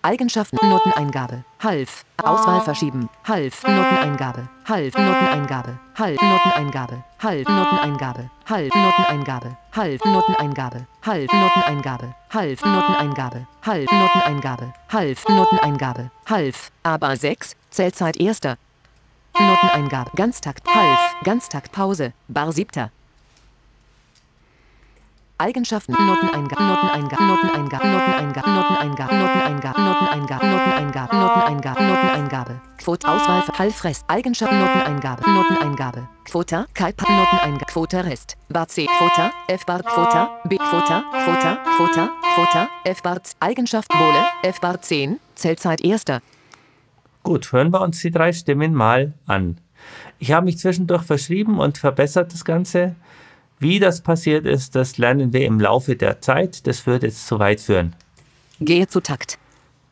Eigenschaften 0.06 0.58
Noteneingabe. 0.62 1.46
Half. 1.64 2.04
Auswahl 2.22 2.60
verschieben. 2.60 3.10
Half. 3.24 3.64
Noteneingabe. 3.64 4.50
Half. 4.68 4.94
Noteneingabe. 4.96 5.80
Half. 5.98 6.22
Noteneingabe. 6.22 7.04
Half. 7.24 7.48
Noteneingabe. 7.48 8.30
Half. 8.50 8.76
Noteneingabe. 8.76 9.58
Half. 9.72 10.04
Noteneingabe. 10.04 10.86
Half. 11.02 11.32
Noteneingabe. 11.32 12.16
Half. 12.34 12.62
Noteneingabe. 12.62 13.48
Half. 13.62 13.92
Noteneingabe. 13.92 14.74
Half. 14.92 15.30
Noteneingabe. 15.30 16.12
Half. 16.30 16.72
Aber 16.84 17.16
6. 17.16 17.56
Zählzeit 17.70 18.18
erster. 18.18 18.58
Noteneingabe. 19.40 20.12
Ganztakt. 20.16 20.68
Half. 20.68 21.16
Ganztakt 21.24 21.72
Pause. 21.72 22.12
Bar 22.28 22.52
siebter. 22.52 22.92
Eigenschaften 25.38 25.94
Noteneingabe 25.94 26.64
Noteneingabe 26.64 27.24
Noteneingabe 27.24 27.88
Noteneingabe 27.88 28.48
Noteneingabe 28.48 29.16
Noteneingabe 29.16 29.76
Noteneingabe 29.84 30.46
Noteneingabe 30.46 31.16
Noteneingabe 31.16 31.84
Noteneingabe 31.84 32.62
Quote 32.78 33.08
Auswahl 33.08 33.42
für 33.42 33.58
Hallfrest 33.58 34.06
Eigenschaften 34.08 34.60
Noteneingabe 34.60 35.30
Noteneingabe 35.30 36.08
Quota 36.30 36.66
Kaipa 36.74 37.12
Noteneingabe 37.12 37.66
Quota 37.66 38.02
Rest 38.02 38.38
Bar 38.50 38.68
C 38.68 38.86
Quota 38.86 39.32
F 39.48 39.66
Bar 39.66 39.82
Quota 39.82 40.40
B 40.46 40.58
Quota 40.58 41.04
Quota 41.26 41.60
Quota 41.78 42.10
Quota 42.36 42.70
F 42.86 43.02
Bar 43.02 43.22
Eigenschaft 43.40 43.94
Wohle 43.94 44.26
F 44.44 44.62
Bar 44.62 44.82
10 44.82 45.20
Zählzeit 45.36 45.82
erster 45.82 46.22
Gut, 47.24 47.54
hören 47.54 47.72
wir 47.72 47.82
uns 47.82 48.02
die 48.02 48.12
drei 48.12 48.34
Stimmen 48.34 48.74
mal 48.74 49.14
an. 49.26 49.58
Ich 50.20 50.32
habe 50.32 50.46
mich 50.46 50.58
zwischendurch 50.58 51.04
verschrieben 51.04 51.60
und 51.60 51.78
verbessert 51.78 52.34
das 52.34 52.44
Ganze. 52.44 52.96
Wie 53.64 53.80
das 53.80 54.02
passiert 54.02 54.46
ist, 54.46 54.76
das 54.76 54.98
lernen 54.98 55.32
wir 55.32 55.46
im 55.46 55.58
Laufe 55.58 55.96
der 55.96 56.20
Zeit. 56.20 56.68
Das 56.68 56.86
wird 56.86 57.04
jetzt 57.04 57.26
zu 57.26 57.40
weit 57.40 57.62
führen. 57.62 57.96
Gehe 58.60 58.88
zu 58.88 59.00
Takt. 59.00 59.40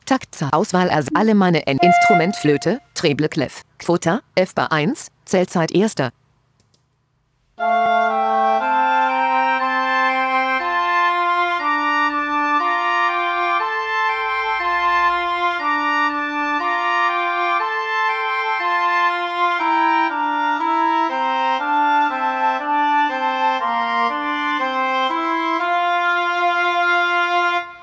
Taktzahl. 0.06 0.50
Auswahl 0.52 0.90
als 0.90 1.08
alle 1.16 1.36
meine 1.36 1.66
N. 1.68 1.78
Instrument 1.78 2.36
Flöte, 2.36 2.82
Treble 2.96 3.30
Clef. 3.30 3.62
Quota, 3.80 4.20
F 4.36 4.54
Bar 4.56 4.74
1, 4.74 5.08
Zählzeit 5.24 5.72
erster. 5.72 6.12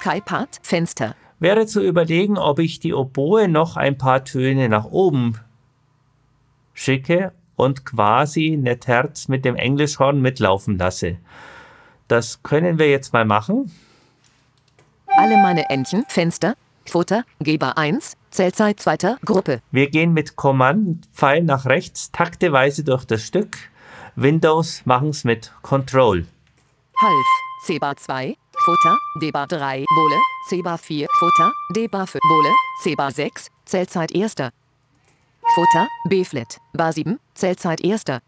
Kaipat, 0.09 0.61
Fenster. 0.63 1.15
Wäre 1.39 1.67
zu 1.67 1.83
überlegen, 1.83 2.39
ob 2.39 2.61
ich 2.61 2.81
die 2.81 2.95
Oboe 2.95 3.47
noch 3.47 3.77
ein 3.77 3.99
paar 3.99 4.25
Töne 4.25 4.71
nach 4.71 4.87
oben 4.87 5.39
schicke 6.73 7.33
und 7.57 7.85
quasi 7.85 8.57
Netherz 8.59 9.29
mit 9.29 9.45
dem 9.45 9.55
Englischhorn 9.55 10.23
mitlaufen 10.23 10.79
lasse. 10.79 11.19
Das 12.07 12.43
können 12.43 12.79
wir 12.79 12.89
jetzt 12.89 13.13
mal 13.13 13.27
machen. 13.27 13.71
Alle 15.09 15.37
meine 15.37 15.69
Entchen, 15.69 16.07
Fenster, 16.09 16.55
Quota, 16.87 17.25
Geber 17.41 17.77
1, 17.77 18.17
Zählzeit 18.31 18.81
zweiter 18.81 19.19
Gruppe. 19.27 19.61
Wir 19.71 19.91
gehen 19.91 20.15
mit 20.15 20.37
Command-Pfeil 20.37 21.43
nach 21.43 21.67
rechts 21.67 22.13
takteweise 22.13 22.83
durch 22.83 23.05
das 23.05 23.25
Stück. 23.25 23.59
Windows 24.17 24.87
machen 24.87 25.11
es 25.11 25.25
mit 25.25 25.53
Control. 25.61 26.27
Half, 26.97 27.27
C-Bar 27.67 27.97
2, 27.99 28.39
Quota, 28.69 28.99
D-Bar 29.19 29.47
3, 29.47 29.87
Bole, 29.95 30.17
C-Bar 30.51 30.77
4, 30.77 31.07
Quota, 31.19 31.53
D-Bar 31.73 32.07
5, 32.07 32.21
Bole, 32.29 32.51
C-Bar 32.83 33.11
6, 33.11 33.49
Zählzeit 33.65 34.15
erster. 34.15 34.51
Quota, 35.55 35.89
B-Flat, 36.11 36.59
Bar 36.75 36.93
7, 36.93 37.19
Zählzeit 37.35 37.81
erster. 37.81 38.21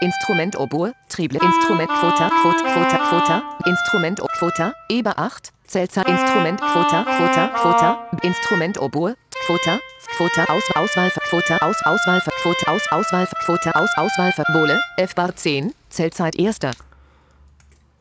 Instrument 0.00 0.56
Oboe, 0.56 0.92
Triple, 1.08 1.38
Instrument 1.40 1.88
Quota, 1.88 2.28
Quota, 2.42 2.64
Quota, 2.74 2.98
Quota, 3.10 3.42
Instrument 3.66 4.20
Quota, 4.40 4.72
Eber 4.88 5.14
8, 5.16 5.52
Zählzeit, 5.68 6.08
Instrument 6.08 6.60
Quota, 6.60 7.04
Quota, 7.04 7.48
Quota, 7.62 8.08
Instrument 8.24 8.76
Oboe, 8.78 9.14
Quota, 9.50 9.80
Quota, 10.16 10.44
Aus, 10.44 10.62
Auswahl, 10.76 11.10
Quota, 11.28 11.56
Aus, 11.56 11.82
Auswahl, 11.84 12.20
Quota, 12.40 12.70
Aus, 12.70 12.82
Auswahl, 12.92 13.26
Quota, 13.44 13.72
Aus, 13.72 13.90
Auswahl, 13.96 14.32
Bole, 14.52 14.80
F-Bar 14.96 15.34
10, 15.34 15.74
Zählzeit 15.88 16.36
erster. 16.36 16.70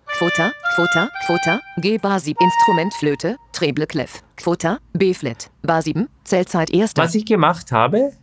Quota, 0.06 0.52
Quota, 0.76 1.10
Quota, 1.26 1.60
G 1.78 1.98
Bar 1.98 2.20
7, 2.20 2.38
Instrument 2.40 2.94
Flöte, 2.94 3.38
Treble 3.52 3.88
Clef, 3.88 4.22
Quota, 4.38 4.78
B-Flat, 4.94 5.50
Bar 5.64 5.82
7, 5.82 6.08
Zählzeit 6.24 6.70
erster. 6.70 7.02
Was 7.02 7.16
ich 7.16 7.26
gemacht 7.26 7.72
habe, 7.72 8.14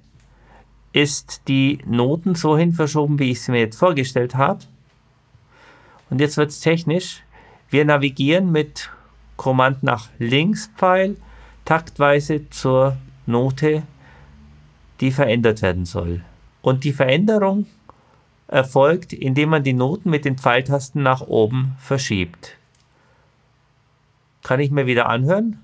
ist 0.92 1.42
die 1.48 1.80
Noten 1.84 2.36
so 2.36 2.56
hin 2.56 2.74
verschoben, 2.74 3.18
wie 3.18 3.32
ich 3.32 3.42
sie 3.42 3.50
mir 3.50 3.58
jetzt 3.58 3.76
vorgestellt 3.76 4.36
habe. 4.36 4.60
Und 6.10 6.20
jetzt 6.20 6.36
wird 6.36 6.50
es 6.50 6.60
technisch. 6.60 7.24
Wir 7.70 7.84
navigieren 7.86 8.52
mit 8.52 8.88
Command 9.36 9.82
nach 9.82 10.10
links 10.20 10.70
Pfeil 10.76 11.16
taktweise 11.64 12.48
zur 12.50 12.96
Note, 13.26 13.82
die 15.00 15.10
verändert 15.10 15.62
werden 15.62 15.84
soll. 15.84 16.22
Und 16.62 16.84
die 16.84 16.92
Veränderung 16.92 17.66
erfolgt, 18.48 19.12
indem 19.12 19.50
man 19.50 19.64
die 19.64 19.72
Noten 19.72 20.10
mit 20.10 20.24
den 20.24 20.38
Pfeiltasten 20.38 21.02
nach 21.02 21.20
oben 21.20 21.76
verschiebt. 21.78 22.56
Kann 24.42 24.60
ich 24.60 24.70
mir 24.70 24.86
wieder 24.86 25.08
anhören? 25.08 25.58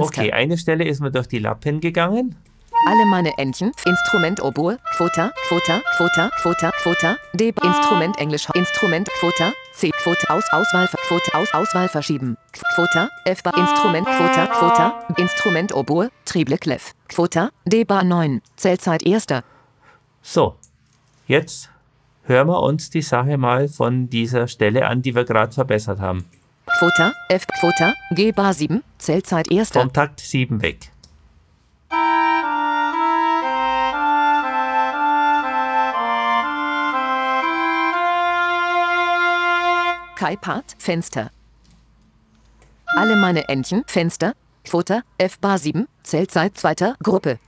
Okay, 0.00 0.32
eine 0.32 0.58
Stelle 0.58 0.84
ist 0.84 1.00
mir 1.00 1.12
durch 1.12 1.28
die 1.28 1.38
Lappen 1.38 1.80
gegangen. 1.80 2.34
Alle 2.84 3.06
meine 3.06 3.38
Entchen, 3.38 3.70
Instrument 3.84 4.42
Oboe, 4.42 4.76
Quota, 4.96 5.32
Quota, 5.46 5.80
Quota, 5.96 6.30
Quota, 6.42 6.72
Quota, 6.82 7.16
D, 7.32 7.54
Instrument 7.62 8.18
Englisch, 8.18 8.48
Instrument 8.54 9.08
Quota, 9.20 9.52
C, 9.72 9.90
Quota, 10.02 10.34
Aus, 10.34 10.44
Auswahl, 10.50 10.88
Quota, 11.06 11.38
Aus, 11.38 11.54
Auswahl 11.54 11.88
verschieben, 11.88 12.36
Quota, 12.74 13.08
F, 13.24 13.44
Bar, 13.44 13.56
Instrument 13.56 14.04
Quota, 14.04 14.46
Quota, 14.48 15.06
Instrument 15.16 15.72
Oboe, 15.72 16.10
Triple 16.24 16.58
Clef, 16.58 16.92
Quota, 17.08 17.50
D, 17.64 17.84
Bar 17.84 18.02
9, 18.02 18.42
Zählzeit 18.56 19.04
erster. 19.04 19.44
So, 20.20 20.56
jetzt 21.28 21.70
hören 22.24 22.48
wir 22.48 22.60
uns 22.62 22.90
die 22.90 23.02
Sache 23.02 23.38
mal 23.38 23.68
von 23.68 24.10
dieser 24.10 24.48
Stelle 24.48 24.88
an, 24.88 25.02
die 25.02 25.14
wir 25.14 25.24
gerade 25.24 25.52
verbessert 25.52 26.00
haben. 26.00 26.24
Quota, 26.80 27.12
F, 27.28 27.46
Quota, 27.60 27.94
G, 28.10 28.32
Bar 28.32 28.54
7, 28.54 28.82
Zählzeit 28.98 29.52
erster. 29.52 29.80
Vom 29.80 29.92
Takt 29.92 30.18
7 30.18 30.62
weg. 30.62 30.91
Kai 40.22 40.36
Part, 40.36 40.76
Fenster. 40.78 41.32
Alle 42.96 43.16
meine 43.16 43.48
Entchen, 43.48 43.82
Fenster, 43.88 44.34
Quota, 44.64 45.02
F 45.18 45.40
Bar 45.40 45.58
7, 45.58 45.88
Zählzeit 46.04 46.56
zweiter 46.56 46.94
Gruppe. 47.02 47.40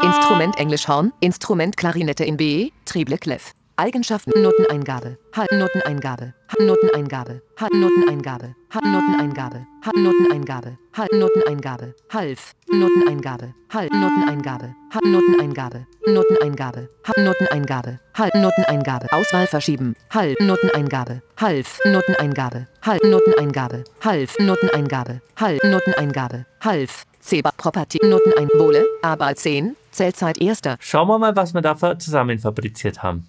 Instrument 0.00 0.56
Englischhorn, 0.56 1.12
Instrument 1.18 1.76
Klarinette 1.76 2.24
in 2.24 2.36
B, 2.36 2.70
Triple 2.84 3.18
Clef. 3.18 3.55
Eigenschaften 3.78 4.32
Noteneingabe, 4.40 5.18
Noteneingabe, 5.52 6.32
Noteneingabe, 6.58 7.42
Noteneingabe, 7.60 8.54
Noteneingabe, 8.72 9.66
Noteneingabe, 9.92 10.78
Noteneingabe, 11.12 11.94
Half, 12.10 12.54
Noteneingabe, 12.68 13.54
Noteneingabe, 13.70 14.74
Noteneingabe, 15.04 15.86
Noteneingabe, 16.06 16.88
Noteneingabe, 17.18 17.98
Noteneingabe, 18.34 19.12
Auswahl 19.12 19.46
verschieben, 19.46 19.94
Half, 20.08 20.40
Noteneingabe, 20.40 21.20
Half, 21.38 21.78
Noteneingabe, 21.84 22.68
Half, 22.80 23.02
Noteneingabe, 23.02 23.84
Half, 24.02 24.38
Noteneingabe, 24.38 25.20
Half, 25.38 25.62
Noteneingabe, 25.64 26.46
Half, 26.64 27.04
Zeba 27.20 27.50
Property, 27.54 27.98
Noteneinbole, 28.02 28.86
aber 29.02 29.34
10, 29.34 29.76
Zählzeit 29.90 30.40
erster. 30.40 30.78
Schauen 30.80 31.08
wir 31.08 31.18
mal, 31.18 31.36
was 31.36 31.52
wir 31.52 31.60
da 31.60 31.76
zusammen 31.98 32.38
fabriziert 32.38 33.02
haben. 33.02 33.26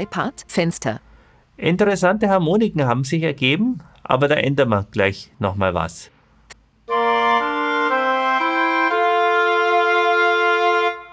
Kai 0.00 0.06
Part, 0.06 0.46
Fenster. 0.48 0.98
Interessante 1.58 2.30
Harmoniken 2.30 2.86
haben 2.86 3.04
sich 3.04 3.22
ergeben, 3.22 3.80
aber 4.02 4.28
da 4.28 4.36
ändern 4.36 4.70
wir 4.70 4.86
gleich 4.90 5.30
nochmal 5.38 5.74
was. 5.74 6.10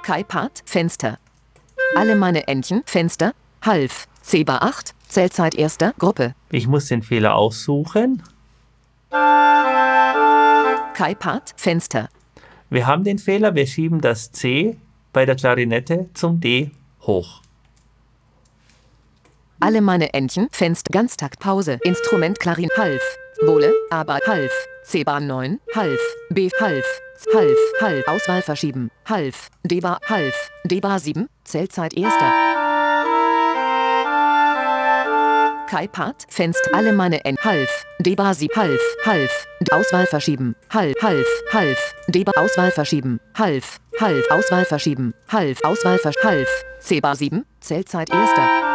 Kai 0.03 0.23
Part, 0.23 0.63
Fenster. 0.63 1.17
Alle 1.97 2.15
meine 2.15 2.47
Entchen, 2.47 2.81
Fenster, 2.85 3.33
Half, 3.61 4.07
C-Bar 4.21 4.63
8, 4.63 4.95
Zählzeit 5.09 5.55
erster 5.55 5.93
Gruppe. 5.99 6.33
Ich 6.49 6.65
muss 6.65 6.85
den 6.85 7.03
Fehler 7.03 7.35
aussuchen. 7.35 8.23
Kai 9.09 11.13
Part, 11.19 11.55
Fenster. 11.57 12.07
Wir 12.69 12.87
haben 12.87 13.03
den 13.03 13.19
Fehler, 13.19 13.53
wir 13.53 13.67
schieben 13.67 13.99
das 13.99 14.31
C 14.31 14.77
bei 15.11 15.25
der 15.25 15.35
Klarinette 15.35 16.09
zum 16.13 16.39
D 16.39 16.71
hoch. 17.01 17.41
Alle 19.59 19.81
meine 19.81 20.13
Entchen, 20.13 20.49
Fenster, 20.51 20.91
Ganztaktpause, 20.91 21.79
Instrument 21.83 22.39
Klarin, 22.39 22.69
Half, 22.77 23.01
Bole, 23.43 23.73
aber 23.89 24.19
Half, 24.27 24.51
C-Bar 24.83 25.19
9, 25.19 25.59
Half, 25.75 25.99
B, 26.29 26.49
Half, 26.59 26.85
Half, 27.33 27.57
Half, 27.81 28.07
Auswahl 28.07 28.43
verschieben, 28.43 28.91
Half, 29.05 29.49
D-Bar, 29.63 29.99
Half, 30.07 30.51
D-Bar 30.63 30.99
7, 30.99 31.27
Zählzeit 31.43 31.95
erster. 31.97 32.31
Kai 35.67 35.87
Part, 35.87 36.27
Fenster, 36.29 36.69
alle 36.73 36.93
meine 36.93 37.25
N, 37.25 37.35
Half, 37.43 37.85
D-Bar 37.99 38.35
7, 38.35 38.55
Half, 38.55 38.79
Half, 39.05 39.47
Auswahl 39.71 40.05
verschieben, 40.05 40.55
Half, 40.71 40.93
Half, 41.01 41.25
Half, 41.51 41.95
D-Bar, 42.09 42.37
Auswahl 42.37 42.69
verschieben, 42.69 43.19
Half, 43.35 43.79
Half, 43.99 44.23
Auswahl 44.29 44.65
verschieben, 44.65 45.15
Half, 45.29 45.63
Auswahl 45.63 45.97
versch, 45.97 46.17
Half, 46.23 46.47
C-Bar 46.79 47.15
7, 47.15 47.43
Zählzeit 47.59 48.11
erster. 48.11 48.66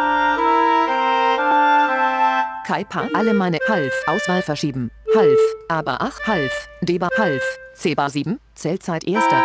Kai 2.65 2.85
Paar, 2.85 3.09
alle 3.13 3.33
meine 3.33 3.57
Half, 3.67 3.91
Auswahl 4.07 4.41
verschieben, 4.41 4.89
Half, 5.13 5.37
aber 5.67 6.01
8, 6.01 6.27
Half, 6.27 6.69
D-Bar, 6.81 7.09
Half, 7.17 7.41
C-Bar 7.73 8.09
7, 8.09 8.39
Zählzeit 8.55 9.03
erster. 9.03 9.43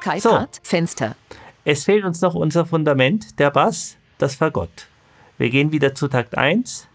Kai 0.00 0.20
So. 0.20 0.46
Fenster. 0.62 1.16
Es 1.64 1.84
fehlt 1.84 2.04
uns 2.04 2.20
noch 2.20 2.34
unser 2.34 2.66
Fundament, 2.66 3.38
der 3.38 3.50
Bass, 3.50 3.96
das 4.18 4.34
Fagott. 4.34 4.88
Wir 5.38 5.48
gehen 5.48 5.72
wieder 5.72 5.94
zu 5.94 6.08
Takt 6.08 6.36
1. 6.36 6.86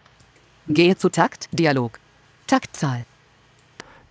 Gehe 0.67 0.95
zu 0.95 1.09
Takt, 1.09 1.49
Dialog. 1.51 1.99
Taktzahl. 2.45 3.05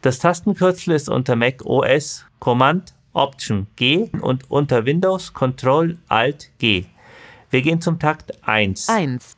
Das 0.02 0.18
Tastenkürzel 0.18 0.94
ist 0.94 1.08
unter 1.08 1.36
Mac 1.36 1.64
OS 1.64 2.24
Command 2.40 2.94
Option 3.12 3.66
G 3.76 4.10
und 4.20 4.50
unter 4.50 4.84
Windows 4.84 5.32
Control 5.32 5.98
Alt 6.08 6.50
G. 6.58 6.86
Wir 7.50 7.62
gehen 7.62 7.80
zum 7.80 7.98
Takt 7.98 8.32
1. 8.46 8.88
1. 8.88 9.36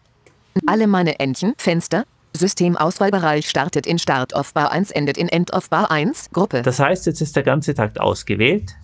Alle 0.66 0.87
meine 0.87 1.18
Entchen, 1.20 1.54
Fenster. 1.56 2.04
Systemauswahlbereich 2.33 3.48
startet 3.48 3.87
in 3.87 3.98
Start 3.98 4.35
of 4.35 4.54
Bar 4.54 4.70
1, 4.70 4.90
endet 4.92 5.16
in 5.16 5.28
End 5.28 5.52
of 5.52 5.68
Bar 5.70 5.90
1, 5.90 6.30
Gruppe. 6.33 6.62
Das 6.62 6.78
heißt, 6.78 7.06
jetzt 7.06 7.20
ist 7.20 7.35
der 7.35 7.42
ganze 7.42 7.74
Takt 7.74 8.00
ausgewählt. 8.00 8.76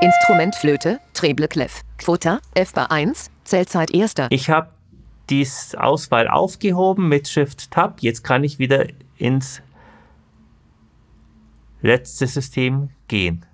Instrument 0.00 0.54
Flöte, 0.54 1.00
Treble 1.14 1.48
Clef, 1.48 1.82
Quota, 1.98 2.40
F 2.54 2.72
Bar 2.72 2.90
1, 2.90 3.30
Zählzeit 3.44 3.92
erster. 3.92 4.26
Ich 4.30 4.50
habe 4.50 4.68
die 5.30 5.46
Auswahl 5.76 6.28
aufgehoben 6.28 7.08
mit 7.08 7.28
Shift 7.28 7.70
Tab. 7.70 8.00
Jetzt 8.00 8.22
kann 8.22 8.44
ich 8.44 8.58
wieder 8.58 8.86
ins 9.16 9.62
letzte 11.84 12.26
System 12.26 12.88
gehen. 13.08 13.44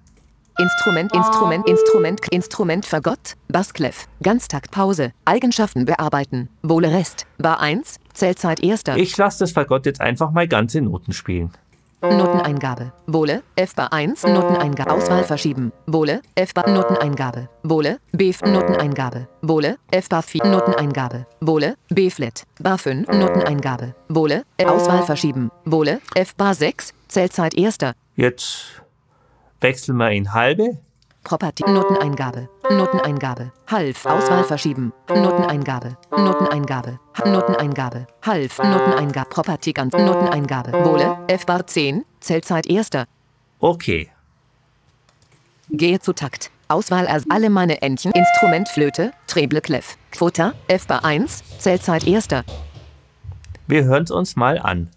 Instrument, 0.59 1.13
Instrument, 1.13 1.69
Instrument, 1.69 2.29
Instrument 2.29 2.87
Fagott, 2.87 3.37
Bassclef, 3.49 4.07
Ganztaktpause, 4.23 5.13
Eigenschaften 5.25 5.85
bearbeiten, 5.85 6.49
Wohle 6.63 6.93
Rest, 6.93 7.27
Bar 7.39 7.61
1, 7.61 7.97
Zählzeit 8.13 8.63
erster. 8.63 8.97
Ich 8.97 9.17
lasse 9.17 9.41
das 9.41 9.53
Fagott 9.53 9.87
jetzt 9.87 10.01
einfach 10.01 10.31
mal 10.31 10.47
ganze 10.47 10.81
Noten 10.81 11.13
spielen. 11.13 11.51
Noteneingabe. 12.03 12.93
Wohle, 13.07 13.43
F 13.57 13.75
Bar 13.75 13.93
1, 13.93 14.23
Noteneingabe. 14.25 14.91
Auswahl 14.91 15.25
verschieben. 15.25 15.73
Wohle, 15.87 16.23
F 16.35 16.55
Bar 16.55 16.69
Noteneingabe. 16.71 17.49
Wohle, 17.63 17.99
B 18.13 18.33
Noteneingabe. 18.43 19.29
Wohle, 19.43 19.77
F 19.91 20.09
Bar 20.09 20.23
4 20.23 20.45
Noteneingabe. 20.45 21.27
Wohle, 21.41 21.77
B 21.89 22.09
Flat. 22.11 22.45
Bar 22.59 22.79
5 22.79 23.09
Noteneingabe. 23.09 23.95
Wohle, 24.09 24.45
Auswahl 24.65 25.03
verschieben. 25.03 25.51
Wohle, 25.65 26.01
F 26.15 26.35
Bar 26.37 26.55
6, 26.55 26.95
Zählzeit 27.09 27.55
erster. 27.55 27.95
Jetzt 28.21 28.83
wechseln 29.63 29.97
wir 29.97 30.11
in 30.11 30.35
halbe. 30.35 30.77
Property 31.25 31.63
Noteneingabe. 31.63 32.51
Noteneingabe. 32.69 33.51
Half. 33.67 34.05
Auswahl 34.05 34.45
verschieben. 34.45 34.93
Noteneingabe. 35.09 35.97
Noteneingabe. 36.11 37.01
Noteneingabe. 37.25 38.07
Half. 38.21 38.59
Noteneingabe. 38.59 39.31
Property 39.31 39.73
ganz. 39.73 39.95
Noteneingabe. 39.95 40.71
Wohle. 40.85 41.17
F 41.29 41.47
bar 41.47 41.67
10. 41.67 42.05
Zählzeit 42.21 42.67
erster. 42.67 43.07
Okay. 43.59 44.11
Gehe 45.71 45.99
zu 45.99 46.13
Takt. 46.13 46.51
Auswahl 46.69 47.07
als 47.07 47.25
alle 47.31 47.49
meine 47.49 47.81
Entchen. 47.81 48.13
Instrument 48.13 48.69
Flöte. 48.69 49.13
Treble 49.29 49.63
Clef. 49.63 49.97
Quota. 50.13 50.53
F 50.69 50.87
bar 50.87 51.07
1. 51.07 51.43
Zählzeit 51.59 52.07
erster. 52.07 52.45
Wir 53.67 53.85
hören 53.85 54.05
es 54.05 54.11
uns 54.11 54.37
mal 54.37 54.59
an. 54.59 54.91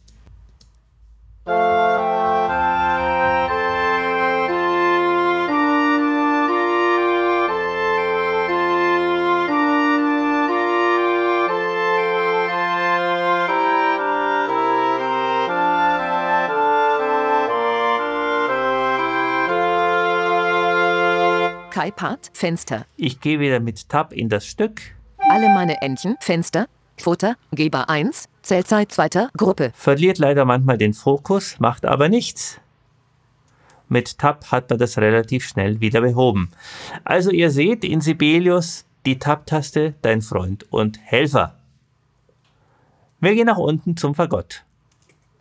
Part. 21.96 22.32
Fenster. 22.34 22.86
Ich 22.98 23.20
gehe 23.20 23.40
wieder 23.40 23.60
mit 23.60 23.90
Tab 23.90 24.14
in 24.14 24.30
das 24.30 24.46
Stück. 24.46 24.82
Alle 25.18 25.50
meine 25.50 25.82
Entchen. 25.82 26.18
Fenster. 26.20 26.68
Quota. 26.98 27.36
Geber 27.52 27.90
1. 27.90 28.30
Zählzeit 28.42 28.92
zweiter. 28.92 29.30
Gruppe. 29.38 29.72
Verliert 29.76 30.18
leider 30.18 30.46
manchmal 30.46 30.78
den 30.78 30.94
Fokus, 30.94 31.60
macht 31.60 31.86
aber 31.86 32.10
nichts. 32.10 32.60
Mit 33.90 34.18
Tab 34.18 34.52
hat 34.52 34.70
man 34.70 34.80
das 34.80 34.98
relativ 34.98 35.48
schnell 35.48 35.80
wieder 35.80 36.02
behoben. 36.02 36.52
Also 37.04 37.32
ihr 37.32 37.52
seht 37.52 37.84
in 37.84 38.02
Sibelius 38.02 38.86
die 39.06 39.20
Tab-Taste 39.20 39.96
dein 40.02 40.22
Freund 40.22 40.66
und 40.72 41.00
Helfer. 41.02 41.60
Wir 43.20 43.36
gehen 43.36 43.46
nach 43.46 43.58
unten 43.58 43.96
zum 43.96 44.16
Fagott. 44.16 44.64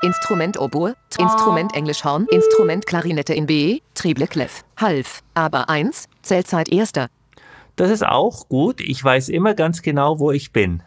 Instrument 0.02 0.58
Oboe, 0.58 0.96
Instrument 1.16 1.76
Englischhorn, 1.76 2.26
Instrument 2.32 2.84
Klarinette 2.86 3.34
in 3.34 3.46
B, 3.46 3.80
Treble 3.94 4.26
Clef, 4.26 4.64
Half, 4.76 5.22
aber 5.34 5.68
1, 5.68 6.08
Zählzeit 6.22 6.68
erster. 6.72 7.08
Das 7.76 7.88
ist 7.88 8.04
auch 8.04 8.48
gut. 8.48 8.80
Ich 8.80 9.02
weiß 9.02 9.28
immer 9.28 9.54
ganz 9.54 9.80
genau, 9.80 10.18
wo 10.18 10.32
ich 10.32 10.52
bin. 10.52 10.82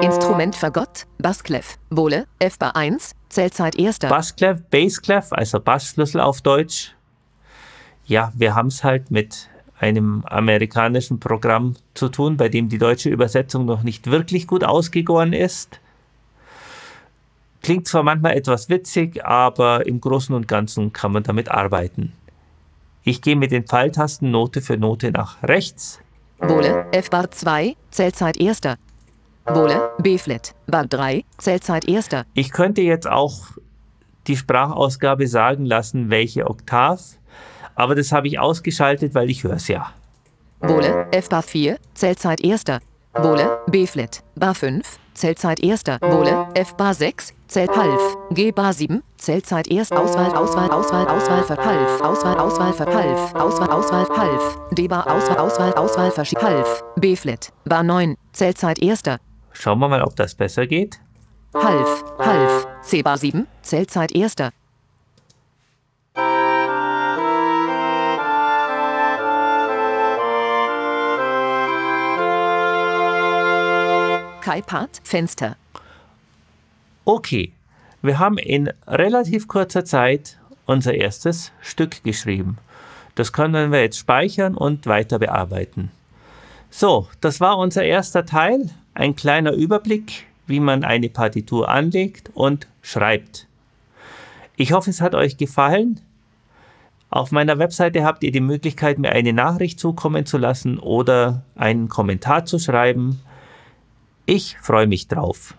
Instrument 0.00 0.54
Fagott, 0.54 1.06
Bassclef, 1.18 1.76
Wohle, 1.90 2.26
F 2.38 2.56
bar 2.58 2.76
1, 2.76 3.16
Zählzeit 3.28 3.76
erster. 3.76 4.08
Bassclef, 4.08 4.62
Bassclef, 4.70 5.32
also 5.32 5.58
Bassschlüssel 5.58 6.20
auf 6.20 6.40
Deutsch. 6.40 6.94
Ja, 8.04 8.32
wir 8.36 8.54
haben 8.54 8.68
es 8.68 8.84
halt 8.84 9.10
mit 9.10 9.48
einem 9.80 10.24
amerikanischen 10.26 11.18
Programm 11.18 11.74
zu 11.94 12.08
tun, 12.08 12.36
bei 12.36 12.48
dem 12.48 12.68
die 12.68 12.78
deutsche 12.78 13.10
Übersetzung 13.10 13.64
noch 13.64 13.82
nicht 13.82 14.08
wirklich 14.08 14.46
gut 14.46 14.62
ausgegoren 14.62 15.32
ist. 15.32 15.80
Klingt 17.62 17.86
zwar 17.86 18.02
manchmal 18.02 18.36
etwas 18.36 18.68
witzig, 18.68 19.24
aber 19.24 19.86
im 19.86 20.00
Großen 20.00 20.34
und 20.34 20.48
Ganzen 20.48 20.92
kann 20.92 21.12
man 21.12 21.22
damit 21.22 21.48
arbeiten. 21.48 22.12
Ich 23.04 23.22
gehe 23.22 23.36
mit 23.36 23.52
den 23.52 23.66
Pfeiltasten 23.66 24.30
Note 24.30 24.60
für 24.60 24.76
Note 24.76 25.10
nach 25.12 25.42
rechts. 25.42 26.00
Wohle, 26.38 26.86
F 26.92 27.10
bar 27.10 27.30
2, 27.30 27.76
Zählzeit 27.90 28.36
erster. 28.36 28.76
Wohle, 29.46 29.90
B 29.98 30.18
flat, 30.18 30.54
bar 30.66 30.86
3, 30.86 31.24
Zählzeit 31.38 31.88
erster. 31.88 32.24
Ich 32.34 32.50
könnte 32.50 32.80
jetzt 32.80 33.08
auch 33.08 33.42
die 34.26 34.36
Sprachausgabe 34.36 35.26
sagen 35.26 35.64
lassen, 35.64 36.10
welche 36.10 36.48
Oktav, 36.48 37.00
aber 37.74 37.94
das 37.94 38.12
habe 38.12 38.26
ich 38.26 38.38
ausgeschaltet, 38.38 39.14
weil 39.14 39.30
ich 39.30 39.44
höre 39.44 39.54
es 39.54 39.68
ja. 39.68 39.92
Wohle, 40.60 41.08
F 41.12 41.28
bar 41.28 41.42
4, 41.42 41.78
Zählzeit 41.94 42.40
erster. 42.40 42.80
Wohle, 43.14 43.58
B 43.66 43.86
flat, 43.86 44.22
bar 44.36 44.54
5, 44.54 44.98
Zählzeit 45.14 45.60
erster. 45.62 45.98
Wohle, 46.00 46.48
F 46.54 46.74
bar 46.74 46.94
6, 46.94 47.34
Zähl 47.48 47.68
half. 47.68 48.16
G 48.30 48.50
bar 48.52 48.72
7, 48.72 49.02
Zählzeit 49.16 49.68
erst. 49.68 49.92
Auswahl, 49.92 50.34
Auswahl, 50.34 50.70
Auswahl, 50.70 51.06
Auswahl 51.06 51.42
für 51.44 51.56
half. 51.56 52.00
Auswahl, 52.00 52.38
Auswahl 52.38 52.72
für 52.72 52.86
half. 52.86 53.34
Auswahl, 53.34 53.70
Auswahl, 53.70 54.06
half. 54.16 54.58
D 54.72 54.88
bar 54.88 55.06
Auswahl, 55.10 55.38
Auswahl, 55.38 55.72
Auswahl 55.74 56.10
für 56.10 56.24
half. 56.40 56.84
B 56.96 57.16
flat, 57.16 57.52
bar 57.64 57.82
9, 57.82 58.16
Zählzeit 58.32 58.82
erster. 58.82 59.18
Schauen 59.52 59.78
wir 59.78 59.88
mal, 59.88 60.02
ob 60.02 60.16
das 60.16 60.34
besser 60.34 60.66
geht. 60.66 60.98
Half, 61.54 62.04
half. 62.18 62.66
C 62.82 63.02
bar 63.02 63.18
7, 63.18 63.46
Zählzeit 63.62 64.12
erster. 64.12 64.50
Kai 74.42 74.60
Part, 74.60 75.00
Fenster. 75.04 75.54
Okay, 77.04 77.52
wir 78.02 78.18
haben 78.18 78.38
in 78.38 78.70
relativ 78.88 79.46
kurzer 79.46 79.84
Zeit 79.84 80.36
unser 80.66 80.94
erstes 80.94 81.52
Stück 81.60 82.02
geschrieben. 82.02 82.58
Das 83.14 83.32
können 83.32 83.70
wir 83.70 83.82
jetzt 83.82 83.98
speichern 83.98 84.56
und 84.56 84.86
weiter 84.86 85.20
bearbeiten. 85.20 85.92
So, 86.70 87.06
das 87.20 87.40
war 87.40 87.56
unser 87.56 87.84
erster 87.84 88.26
Teil, 88.26 88.68
ein 88.94 89.14
kleiner 89.14 89.52
Überblick, 89.52 90.26
wie 90.48 90.58
man 90.58 90.82
eine 90.82 91.08
Partitur 91.08 91.68
anlegt 91.68 92.32
und 92.34 92.66
schreibt. 92.82 93.46
Ich 94.56 94.72
hoffe, 94.72 94.90
es 94.90 95.00
hat 95.00 95.14
euch 95.14 95.36
gefallen. 95.36 96.00
Auf 97.10 97.30
meiner 97.30 97.60
Webseite 97.60 98.02
habt 98.04 98.24
ihr 98.24 98.32
die 98.32 98.40
Möglichkeit, 98.40 98.98
mir 98.98 99.12
eine 99.12 99.32
Nachricht 99.32 99.78
zukommen 99.78 100.26
zu 100.26 100.36
lassen 100.36 100.80
oder 100.80 101.42
einen 101.54 101.88
Kommentar 101.88 102.44
zu 102.44 102.58
schreiben. 102.58 103.20
Ich 104.24 104.56
freue 104.60 104.86
mich 104.86 105.08
drauf. 105.08 105.54